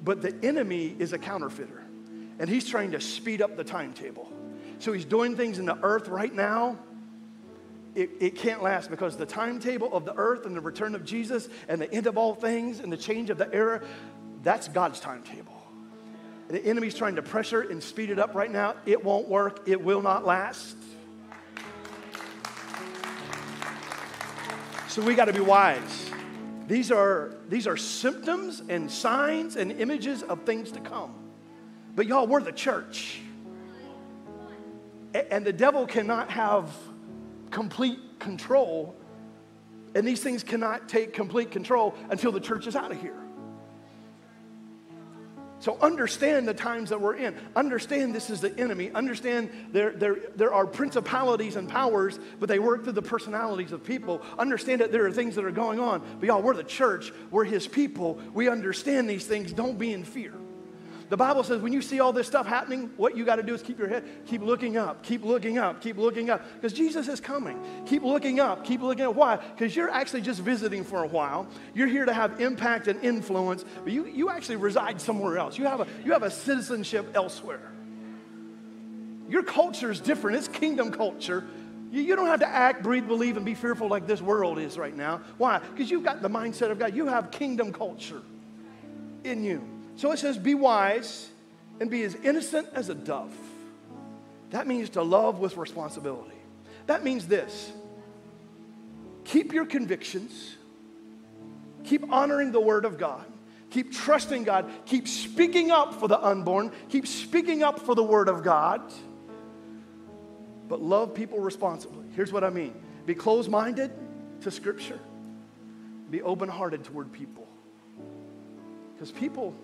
But 0.05 0.22
the 0.22 0.35
enemy 0.44 0.94
is 0.98 1.12
a 1.12 1.18
counterfeiter, 1.18 1.83
and 2.38 2.48
he's 2.48 2.68
trying 2.68 2.92
to 2.92 3.01
speed 3.01 3.42
up 3.42 3.57
the 3.57 3.64
timetable. 3.64 4.31
So 4.79 4.93
he's 4.93 5.05
doing 5.05 5.37
things 5.37 5.59
in 5.59 5.67
the 5.67 5.79
earth 5.83 6.09
right 6.09 6.33
now 6.33 6.79
it, 7.99 8.11
it 8.21 8.35
can't 8.37 8.62
last 8.62 8.91
because 8.91 9.17
the 9.17 9.27
timetable 9.27 9.93
of 9.93 10.05
the 10.05 10.14
earth 10.14 10.47
and 10.47 10.57
the 10.57 10.61
return 10.61 10.95
of 10.95 11.05
Jesus 11.05 11.49
and 11.67 11.81
the 11.81 11.93
end 11.93 12.07
of 12.07 12.17
all 12.17 12.33
things 12.33 12.79
and 12.79 12.93
the 12.93 12.97
change 12.97 13.29
of 13.29 13.38
the 13.38 13.53
era, 13.53 13.83
that's 14.45 14.69
God's 14.69 15.01
timetable. 15.01 15.55
The 16.47 16.64
enemy's 16.64 16.95
trying 16.95 17.17
to 17.17 17.23
pressure 17.23 17.61
and 17.61 17.83
speed 17.83 18.11
it 18.11 18.19
up 18.21 18.37
right 18.37 18.51
now. 18.51 18.77
It 18.87 19.05
won't 19.05 19.29
work, 19.29 19.62
it 19.67 19.83
will 19.83 20.01
not 20.01 20.25
last. 20.25 20.77
So 24.88 25.03
we 25.03 25.14
got 25.14 25.27
to 25.27 25.33
be 25.33 25.41
wise. 25.41 26.11
These 26.69 26.93
are, 26.93 27.35
these 27.49 27.67
are 27.67 27.77
symptoms 27.77 28.62
and 28.69 28.91
signs 28.91 29.57
and 29.57 29.73
images 29.73 30.23
of 30.23 30.45
things 30.45 30.71
to 30.73 30.81
come. 30.81 31.14
But 31.97 32.07
y'all, 32.07 32.29
we're 32.29 32.43
the 32.43 32.53
church. 32.53 33.21
And 35.14 35.44
the 35.44 35.53
devil 35.53 35.87
cannot 35.87 36.31
have 36.31 36.71
complete 37.51 37.99
control. 38.18 38.94
And 39.94 40.07
these 40.07 40.21
things 40.21 40.42
cannot 40.42 40.88
take 40.88 41.12
complete 41.12 41.51
control 41.51 41.94
until 42.11 42.33
the 42.33 42.40
church 42.40 42.66
is 42.66 42.77
out 42.77 42.92
of 42.92 43.01
here. 43.01 43.16
So 45.61 45.77
understand 45.81 46.47
the 46.47 46.55
times 46.55 46.90
that 46.90 47.01
we're 47.01 47.16
in. 47.16 47.35
Understand 47.57 48.14
this 48.14 48.31
is 48.31 48.40
the 48.40 48.57
enemy. 48.59 48.92
Understand 48.92 49.51
there, 49.73 49.90
there, 49.90 50.16
there 50.37 50.55
are 50.55 50.66
principalities 50.66 51.57
and 51.57 51.68
powers, 51.68 52.21
but 52.38 52.49
they 52.49 52.61
work 52.61 52.85
through 52.85 52.92
the 52.92 53.03
personalities 53.03 53.73
of 53.73 53.83
people. 53.83 54.23
Understand 54.38 54.83
that 54.83 54.92
there 54.92 55.05
are 55.05 55.11
things 55.11 55.35
that 55.35 55.44
are 55.44 55.51
going 55.51 55.81
on. 55.81 56.03
But 56.21 56.27
y'all, 56.27 56.42
we're 56.42 56.55
the 56.55 56.62
church. 56.62 57.12
We're 57.33 57.44
his 57.44 57.66
people. 57.66 58.21
We 58.35 58.49
understand 58.49 59.11
these 59.11 59.27
things. 59.27 59.53
Don't 59.53 59.79
be 59.79 59.92
in 59.92 60.05
fear. 60.05 60.33
The 61.09 61.16
Bible 61.16 61.42
says 61.42 61.62
when 61.62 61.73
you 61.73 61.81
see 61.81 62.01
all 62.01 62.12
this 62.12 62.27
stuff 62.27 62.47
happening, 62.47 62.90
what 62.97 63.16
you 63.16 63.25
got 63.25 63.37
to 63.37 63.42
do 63.42 63.55
is 63.55 63.62
keep 63.62 63.79
your 63.79 63.88
head, 63.88 64.05
keep 64.27 64.42
looking 64.42 64.77
up, 64.77 65.03
keep 65.03 65.25
looking 65.25 65.57
up, 65.57 65.81
keep 65.81 65.97
looking 65.97 66.29
up, 66.29 66.42
because 66.55 66.75
Jesus 66.75 67.09
is 67.09 67.18
coming. 67.18 67.59
Keep 67.87 68.03
looking 68.03 68.40
up, 68.40 68.64
keep 68.64 68.83
looking 68.83 69.07
up. 69.07 69.14
Why? 69.14 69.37
Because 69.37 69.75
you're 69.75 69.90
actually 69.90 70.21
just 70.21 70.40
visiting 70.40 70.85
for 70.85 71.03
a 71.03 71.07
while. 71.07 71.47
You're 71.75 71.88
here 71.88 72.05
to 72.05 72.12
have 72.12 72.40
impact 72.40 72.88
and 72.88 73.03
influence, 73.03 73.64
but 73.85 73.92
you, 73.92 74.07
you 74.07 74.29
actually 74.29 74.57
reside 74.57 75.01
somewhere 75.01 75.38
else. 75.38 75.57
You 75.57 75.64
have, 75.64 75.81
a, 75.81 75.87
you 76.05 76.12
have 76.12 76.23
a 76.23 76.31
citizenship 76.31 77.11
elsewhere. 77.14 77.73
Your 79.31 79.42
culture 79.42 79.90
is 79.90 80.01
different, 80.01 80.37
it's 80.38 80.49
kingdom 80.49 80.90
culture. 80.90 81.47
You, 81.90 82.03
you 82.03 82.16
don't 82.16 82.27
have 82.27 82.40
to 82.40 82.49
act, 82.49 82.83
breathe, 82.83 83.07
believe, 83.07 83.38
and 83.38 83.47
be 83.47 83.55
fearful 83.55 83.88
like 83.88 84.07
this 84.07 84.21
world 84.21 84.59
is 84.59 84.77
right 84.77 84.94
now. 84.94 85.23
Why? 85.38 85.59
Because 85.59 85.90
you've 85.90 86.05
got 86.05 86.21
the 86.21 86.29
mindset 86.29 86.71
of 86.71 86.79
God. 86.79 86.94
You 86.94 87.07
have 87.07 87.31
kingdom 87.31 87.73
culture 87.73 88.21
in 89.25 89.42
you. 89.42 89.78
So 89.99 90.13
it 90.13 90.19
says, 90.21 90.39
Be 90.39 90.55
wise 90.55 91.29
and 91.81 91.91
be 91.91 92.05
as 92.05 92.15
innocent 92.15 92.69
as 92.73 92.89
a 92.89 92.95
dove. 92.95 93.35
That 94.51 94.67
means 94.67 94.91
to 94.91 95.03
love 95.03 95.41
with 95.41 95.57
responsibility. 95.57 96.37
That 96.87 97.05
means 97.05 97.27
this 97.27 97.73
keep 99.25 99.53
your 99.53 99.67
convictions, 99.67 100.57
keep 101.83 102.11
honoring 102.13 102.53
the 102.53 102.61
Word 102.61 102.85
of 102.85 102.97
God, 102.97 103.25
keep 103.71 103.93
trusting 103.93 104.45
God, 104.45 104.71
keep 104.87 105.09
speaking 105.09 105.73
up 105.73 105.93
for 105.95 106.07
the 106.07 106.25
unborn, 106.25 106.71
keep 106.89 107.07
speaking 107.07 107.65
up 107.65 107.81
for 107.81 107.97
the 107.97 108.05
Word 108.05 108.29
of 108.29 108.45
God, 108.45 108.81
but 110.69 110.81
love 110.81 111.13
people 111.13 111.41
responsibly. 111.41 112.07
Here's 112.15 112.33
what 112.33 112.45
I 112.45 112.51
mean 112.51 112.73
be 113.05 113.17
closed 113.17 113.51
minded 113.51 113.91
to 114.43 114.53
Scripture, 114.53 115.01
be 116.09 116.23
open 116.23 116.49
hearted 116.49 116.85
toward 116.85 117.13
people. 117.13 117.49
Because 118.95 119.11
people, 119.11 119.55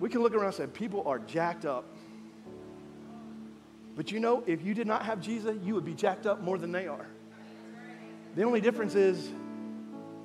we 0.00 0.08
can 0.08 0.22
look 0.22 0.34
around 0.34 0.46
and 0.46 0.54
say, 0.54 0.66
people 0.66 1.06
are 1.06 1.18
jacked 1.18 1.64
up. 1.64 1.84
But 3.96 4.10
you 4.10 4.20
know, 4.20 4.42
if 4.46 4.62
you 4.62 4.74
did 4.74 4.86
not 4.86 5.04
have 5.04 5.20
Jesus, 5.20 5.56
you 5.62 5.74
would 5.74 5.84
be 5.84 5.94
jacked 5.94 6.26
up 6.26 6.40
more 6.40 6.58
than 6.58 6.72
they 6.72 6.88
are. 6.88 7.06
The 8.34 8.42
only 8.42 8.60
difference 8.60 8.94
is 8.94 9.30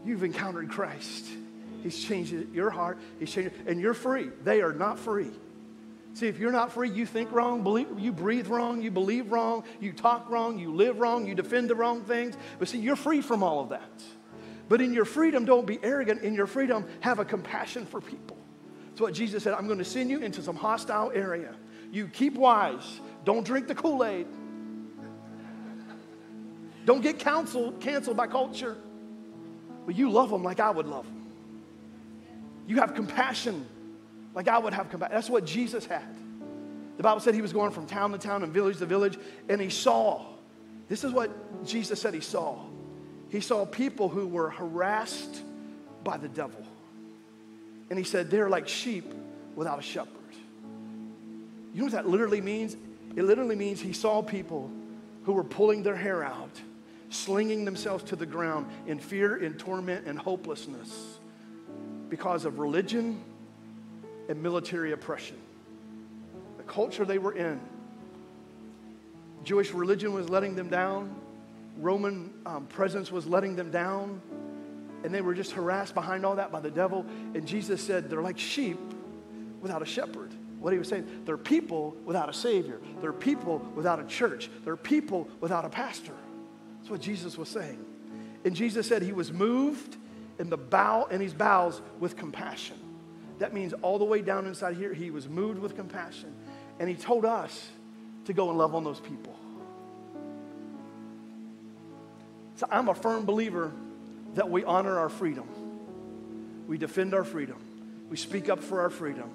you've 0.03 0.23
encountered 0.23 0.69
Christ. 0.69 1.27
He's 1.83 2.03
changed 2.03 2.33
your 2.53 2.71
heart. 2.71 2.97
He's 3.19 3.31
changed, 3.31 3.53
and 3.67 3.79
you're 3.79 3.93
free. 3.93 4.29
They 4.43 4.61
are 4.61 4.73
not 4.73 4.97
free. 4.97 5.29
See, 6.15 6.27
if 6.27 6.39
you're 6.39 6.51
not 6.51 6.71
free, 6.71 6.89
you 6.89 7.05
think 7.05 7.31
wrong, 7.31 7.61
believe, 7.61 7.87
you 7.99 8.11
breathe 8.11 8.47
wrong, 8.47 8.81
you 8.81 8.89
believe 8.89 9.31
wrong, 9.31 9.63
you 9.79 9.93
talk 9.93 10.29
wrong, 10.29 10.57
you 10.57 10.73
live 10.73 10.99
wrong, 10.99 11.27
you 11.27 11.35
defend 11.35 11.69
the 11.69 11.75
wrong 11.75 12.03
things. 12.03 12.35
But 12.57 12.67
see, 12.67 12.79
you're 12.79 12.95
free 12.95 13.21
from 13.21 13.43
all 13.43 13.61
of 13.61 13.69
that. 13.69 14.03
But 14.67 14.81
in 14.81 14.93
your 14.93 15.05
freedom, 15.05 15.45
don't 15.45 15.67
be 15.67 15.79
arrogant. 15.81 16.23
In 16.23 16.33
your 16.33 16.47
freedom, 16.47 16.87
have 17.01 17.19
a 17.19 17.25
compassion 17.25 17.85
for 17.85 18.01
people. 18.01 18.38
What 18.99 19.13
Jesus 19.13 19.43
said. 19.43 19.53
I'm 19.53 19.67
going 19.67 19.79
to 19.79 19.85
send 19.85 20.09
you 20.09 20.19
into 20.19 20.41
some 20.41 20.55
hostile 20.55 21.11
area. 21.13 21.55
You 21.91 22.07
keep 22.07 22.35
wise. 22.35 22.99
Don't 23.23 23.45
drink 23.45 23.67
the 23.67 23.75
Kool 23.75 24.03
Aid. 24.03 24.27
Don't 26.85 27.01
get 27.01 27.19
counseled, 27.19 27.79
canceled 27.79 28.17
by 28.17 28.27
culture. 28.27 28.77
But 29.85 29.95
you 29.95 30.09
love 30.11 30.29
them 30.29 30.43
like 30.43 30.59
I 30.59 30.69
would 30.69 30.87
love 30.87 31.05
them. 31.05 31.31
You 32.67 32.77
have 32.77 32.93
compassion 32.93 33.65
like 34.33 34.47
I 34.47 34.57
would 34.57 34.73
have 34.73 34.89
compassion. 34.89 35.15
That's 35.15 35.29
what 35.29 35.45
Jesus 35.45 35.85
had. 35.85 36.15
The 36.97 37.03
Bible 37.03 37.21
said 37.21 37.33
he 37.33 37.41
was 37.41 37.53
going 37.53 37.71
from 37.71 37.85
town 37.85 38.11
to 38.11 38.17
town 38.17 38.43
and 38.43 38.51
village 38.51 38.77
to 38.79 38.85
village, 38.85 39.17
and 39.47 39.61
he 39.61 39.69
saw. 39.69 40.25
This 40.87 41.03
is 41.03 41.13
what 41.13 41.65
Jesus 41.65 42.01
said 42.01 42.13
he 42.13 42.19
saw. 42.19 42.59
He 43.29 43.39
saw 43.39 43.65
people 43.65 44.09
who 44.09 44.27
were 44.27 44.49
harassed 44.49 45.43
by 46.03 46.17
the 46.17 46.27
devil. 46.27 46.63
And 47.89 47.97
he 47.97 48.05
said, 48.05 48.29
They're 48.29 48.49
like 48.49 48.67
sheep 48.67 49.13
without 49.55 49.79
a 49.79 49.81
shepherd. 49.81 50.15
You 51.73 51.79
know 51.79 51.85
what 51.85 51.93
that 51.93 52.07
literally 52.07 52.41
means? 52.41 52.75
It 53.15 53.23
literally 53.23 53.55
means 53.55 53.79
he 53.81 53.93
saw 53.93 54.21
people 54.21 54.71
who 55.23 55.33
were 55.33 55.43
pulling 55.43 55.83
their 55.83 55.95
hair 55.95 56.23
out, 56.23 56.61
slinging 57.09 57.65
themselves 57.65 58.03
to 58.05 58.15
the 58.15 58.25
ground 58.25 58.67
in 58.87 58.99
fear, 58.99 59.37
in 59.37 59.53
torment, 59.53 60.05
and 60.07 60.17
hopelessness 60.17 61.17
because 62.09 62.45
of 62.45 62.59
religion 62.59 63.21
and 64.27 64.41
military 64.41 64.91
oppression. 64.91 65.37
The 66.57 66.63
culture 66.63 67.05
they 67.05 67.17
were 67.17 67.33
in. 67.33 67.59
Jewish 69.43 69.71
religion 69.71 70.13
was 70.13 70.29
letting 70.29 70.55
them 70.55 70.69
down, 70.69 71.15
Roman 71.79 72.33
um, 72.45 72.65
presence 72.65 73.11
was 73.11 73.25
letting 73.25 73.55
them 73.55 73.71
down 73.71 74.21
and 75.03 75.13
they 75.13 75.21
were 75.21 75.33
just 75.33 75.51
harassed 75.51 75.93
behind 75.93 76.25
all 76.25 76.35
that 76.35 76.51
by 76.51 76.59
the 76.59 76.71
devil. 76.71 77.05
And 77.33 77.47
Jesus 77.47 77.81
said, 77.81 78.09
They're 78.09 78.21
like 78.21 78.37
sheep 78.37 78.79
without 79.61 79.81
a 79.81 79.85
shepherd. 79.85 80.31
What 80.59 80.73
he 80.73 80.79
was 80.79 80.89
saying, 80.89 81.23
they're 81.25 81.37
people 81.37 81.95
without 82.03 82.27
a 82.27 82.33
savior. 82.33 82.81
They're 82.99 83.13
people 83.13 83.59
without 83.75 83.99
a 83.99 84.03
church. 84.03 84.49
They're 84.65 84.75
people 84.75 85.29
without 85.39 85.63
a 85.63 85.69
pastor. 85.69 86.13
That's 86.79 86.89
what 86.89 87.01
Jesus 87.01 87.37
was 87.37 87.47
saying. 87.47 87.83
And 88.43 88.55
Jesus 88.55 88.87
said 88.87 89.01
he 89.01 89.13
was 89.13 89.31
moved 89.31 89.95
in 90.37 90.49
the 90.49 90.57
bow 90.57 91.05
in 91.05 91.21
his 91.21 91.33
bowels 91.33 91.81
with 91.99 92.17
compassion. 92.17 92.77
That 93.39 93.53
means 93.53 93.73
all 93.81 93.99
the 93.99 94.05
way 94.05 94.21
down 94.21 94.47
inside 94.47 94.75
here, 94.75 94.93
he 94.93 95.11
was 95.11 95.29
moved 95.29 95.59
with 95.59 95.77
compassion. 95.77 96.33
And 96.77 96.89
he 96.89 96.95
told 96.95 97.23
us 97.25 97.69
to 98.25 98.33
go 98.33 98.49
and 98.49 98.57
love 98.57 98.75
on 98.75 98.83
those 98.83 98.99
people. 98.99 99.35
So 102.55 102.67
I'm 102.69 102.89
a 102.89 102.95
firm 102.95 103.25
believer 103.25 103.71
that 104.39 104.49
we 104.49 104.63
honor 104.63 104.97
our 104.97 105.09
freedom. 105.09 105.45
We 106.65 106.77
defend 106.77 107.13
our 107.13 107.25
freedom. 107.25 107.57
We 108.09 108.15
speak 108.15 108.47
up 108.47 108.63
for 108.63 108.79
our 108.79 108.89
freedom. 108.89 109.29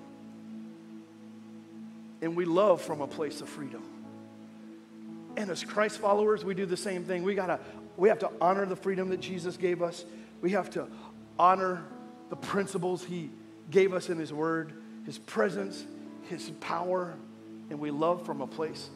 And 2.22 2.34
we 2.34 2.46
love 2.46 2.80
from 2.80 3.02
a 3.02 3.06
place 3.06 3.42
of 3.42 3.50
freedom. 3.50 3.82
And 5.36 5.50
as 5.50 5.62
Christ 5.62 5.98
followers, 5.98 6.42
we 6.42 6.54
do 6.54 6.64
the 6.64 6.78
same 6.78 7.04
thing. 7.04 7.22
We 7.22 7.34
gotta, 7.34 7.60
we 7.98 8.08
have 8.08 8.20
to 8.20 8.30
honor 8.40 8.64
the 8.64 8.76
freedom 8.76 9.10
that 9.10 9.20
Jesus 9.20 9.58
gave 9.58 9.82
us. 9.82 10.06
We 10.40 10.52
have 10.52 10.70
to 10.70 10.86
honor 11.38 11.84
the 12.30 12.36
principles 12.36 13.04
he 13.04 13.28
gave 13.70 13.92
us 13.92 14.08
in 14.08 14.18
his 14.18 14.32
word, 14.32 14.72
his 15.04 15.18
presence, 15.18 15.84
his 16.30 16.48
power, 16.60 17.12
and 17.68 17.78
we 17.78 17.90
love 17.90 18.24
from 18.24 18.40
a 18.40 18.46
place 18.46 18.88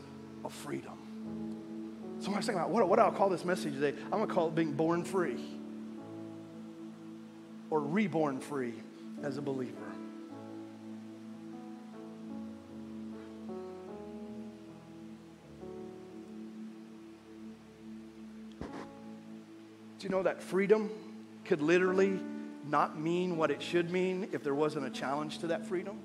of 0.42 0.54
freedom. 0.54 2.16
So 2.20 2.32
I 2.32 2.36
was 2.38 2.46
thinking 2.46 2.62
about 2.62 2.70
what, 2.70 2.88
what 2.88 2.96
do 2.96 3.02
I 3.02 3.10
call 3.10 3.28
this 3.28 3.44
message 3.44 3.74
today? 3.74 3.92
I'm 4.10 4.26
to 4.26 4.26
call 4.26 4.48
it 4.48 4.54
being 4.54 4.72
born 4.72 5.04
free 5.04 5.57
or 7.70 7.80
reborn 7.80 8.40
free 8.40 8.74
as 9.22 9.36
a 9.36 9.42
believer. 9.42 9.76
Do 19.98 20.06
you 20.06 20.10
know 20.10 20.22
that 20.22 20.42
freedom 20.42 20.90
could 21.44 21.60
literally 21.60 22.20
not 22.68 22.98
mean 22.98 23.36
what 23.36 23.50
it 23.50 23.60
should 23.60 23.90
mean 23.90 24.28
if 24.32 24.44
there 24.44 24.54
wasn't 24.54 24.86
a 24.86 24.90
challenge 24.90 25.38
to 25.38 25.48
that 25.48 25.66
freedom? 25.66 25.98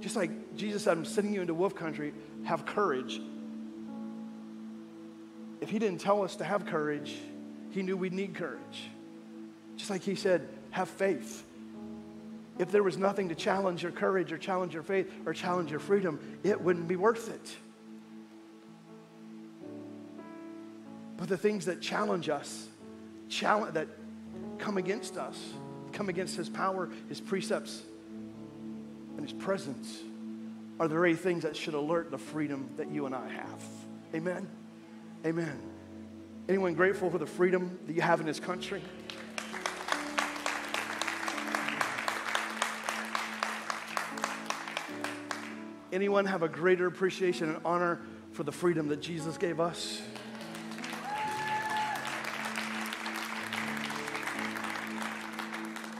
Just 0.00 0.16
like 0.16 0.56
Jesus 0.56 0.84
said, 0.84 0.96
I'm 0.96 1.04
sending 1.04 1.34
you 1.34 1.42
into 1.42 1.52
wolf 1.52 1.74
country, 1.74 2.14
have 2.44 2.64
courage. 2.64 3.20
If 5.60 5.68
he 5.68 5.78
didn't 5.78 6.00
tell 6.00 6.22
us 6.22 6.36
to 6.36 6.44
have 6.44 6.64
courage, 6.64 7.16
he 7.70 7.82
knew 7.82 7.96
we'd 7.96 8.12
need 8.12 8.34
courage. 8.34 8.90
Just 9.76 9.90
like 9.90 10.02
he 10.02 10.14
said, 10.14 10.48
have 10.70 10.88
faith. 10.88 11.44
If 12.58 12.70
there 12.70 12.82
was 12.82 12.96
nothing 12.96 13.28
to 13.28 13.34
challenge 13.34 13.82
your 13.82 13.92
courage 13.92 14.32
or 14.32 14.38
challenge 14.38 14.72
your 14.72 14.82
faith 14.82 15.12
or 15.26 15.34
challenge 15.34 15.70
your 15.70 15.80
freedom, 15.80 16.38
it 16.42 16.60
wouldn't 16.60 16.88
be 16.88 16.96
worth 16.96 17.28
it. 17.28 17.56
But 21.18 21.28
the 21.28 21.36
things 21.36 21.66
that 21.66 21.80
challenge 21.80 22.28
us, 22.28 22.66
challenge, 23.28 23.74
that 23.74 23.88
come 24.58 24.78
against 24.78 25.16
us, 25.16 25.38
come 25.92 26.08
against 26.08 26.36
his 26.36 26.48
power, 26.48 26.90
his 27.08 27.20
precepts, 27.20 27.82
and 29.16 29.20
his 29.20 29.32
presence, 29.32 29.98
are 30.78 30.88
the 30.88 30.94
very 30.94 31.16
things 31.16 31.42
that 31.42 31.56
should 31.56 31.74
alert 31.74 32.10
the 32.10 32.18
freedom 32.18 32.68
that 32.76 32.90
you 32.90 33.06
and 33.06 33.14
I 33.14 33.28
have. 33.28 33.62
Amen. 34.14 34.46
Amen. 35.24 35.58
Anyone 36.48 36.74
grateful 36.74 37.10
for 37.10 37.18
the 37.18 37.26
freedom 37.26 37.78
that 37.86 37.94
you 37.94 38.02
have 38.02 38.20
in 38.20 38.26
this 38.26 38.40
country? 38.40 38.82
Anyone 45.92 46.24
have 46.26 46.42
a 46.42 46.48
greater 46.48 46.86
appreciation 46.86 47.48
and 47.48 47.60
honor 47.64 48.00
for 48.32 48.42
the 48.42 48.52
freedom 48.52 48.88
that 48.88 49.00
Jesus 49.00 49.38
gave 49.38 49.60
us? 49.60 50.02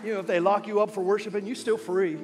You 0.04 0.14
know, 0.14 0.20
if 0.20 0.26
they 0.26 0.38
lock 0.38 0.68
you 0.68 0.80
up 0.80 0.92
for 0.92 1.02
worshiping, 1.02 1.46
you're 1.46 1.56
still 1.56 1.76
free. 1.76 2.18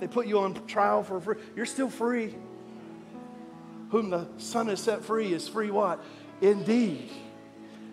They 0.00 0.06
put 0.06 0.26
you 0.26 0.38
on 0.40 0.66
trial 0.66 1.02
for 1.02 1.20
free, 1.20 1.36
you're 1.54 1.66
still 1.66 1.90
free. 1.90 2.34
Whom 3.90 4.10
the 4.10 4.26
Son 4.38 4.68
has 4.68 4.80
set 4.80 5.04
free 5.04 5.32
is 5.32 5.48
free 5.48 5.70
what? 5.70 6.02
Indeed. 6.40 7.10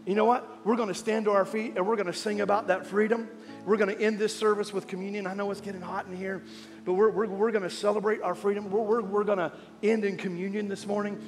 You 0.05 0.15
know 0.15 0.25
what? 0.25 0.65
We're 0.65 0.75
going 0.75 0.89
to 0.89 0.95
stand 0.95 1.25
to 1.25 1.31
our 1.31 1.45
feet 1.45 1.73
and 1.75 1.87
we're 1.87 1.95
going 1.95 2.07
to 2.07 2.13
sing 2.13 2.41
about 2.41 2.67
that 2.67 2.87
freedom. 2.87 3.29
We're 3.65 3.77
going 3.77 3.95
to 3.95 4.01
end 4.01 4.19
this 4.19 4.35
service 4.35 4.73
with 4.73 4.87
communion. 4.87 5.25
I 5.25 5.33
know 5.33 5.49
it's 5.51 5.61
getting 5.61 5.81
hot 5.81 6.05
in 6.07 6.15
here, 6.15 6.43
but 6.83 6.93
we're, 6.93 7.09
we're, 7.09 7.27
we're 7.27 7.51
going 7.51 7.63
to 7.63 7.69
celebrate 7.69 8.21
our 8.21 8.35
freedom. 8.35 8.69
We're, 8.69 8.81
we're, 8.81 9.01
we're 9.01 9.23
going 9.23 9.37
to 9.37 9.51
end 9.81 10.03
in 10.03 10.17
communion 10.17 10.67
this 10.67 10.85
morning. 10.85 11.21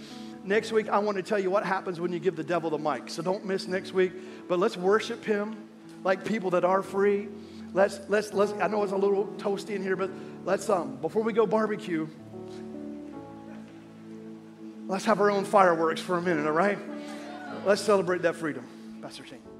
Next 0.43 0.71
week, 0.71 0.89
I 0.89 0.99
want 0.99 1.17
to 1.17 1.23
tell 1.23 1.39
you 1.39 1.49
what 1.49 1.65
happens 1.65 1.99
when 1.99 2.11
you 2.11 2.19
give 2.19 2.35
the 2.35 2.43
devil 2.43 2.69
the 2.69 2.77
mic. 2.77 3.09
So 3.09 3.21
don't 3.21 3.45
miss 3.45 3.67
next 3.67 3.93
week, 3.93 4.11
but 4.47 4.59
let's 4.59 4.75
worship 4.75 5.23
him 5.23 5.55
like 6.03 6.25
people 6.25 6.51
that 6.51 6.65
are 6.65 6.83
free. 6.83 7.29
Let's, 7.73 7.99
let's, 8.09 8.33
let's, 8.33 8.53
I 8.53 8.67
know 8.67 8.83
it's 8.83 8.91
a 8.91 8.97
little 8.97 9.27
toasty 9.37 9.75
in 9.75 9.81
here, 9.81 9.95
but 9.95 10.09
let's, 10.43 10.69
um, 10.69 10.97
before 10.97 11.23
we 11.23 11.33
go 11.33 11.45
barbecue, 11.45 12.07
let's 14.87 15.05
have 15.05 15.19
our 15.19 15.31
own 15.31 15.45
fireworks 15.45 15.99
for 15.99 16.17
a 16.17 16.21
minute, 16.21 16.45
all 16.45 16.53
right? 16.53 16.77
Let's 17.65 17.81
celebrate 17.81 18.21
that 18.21 18.35
freedom. 18.35 18.65
Pastor 19.01 19.25
Shane. 19.25 19.54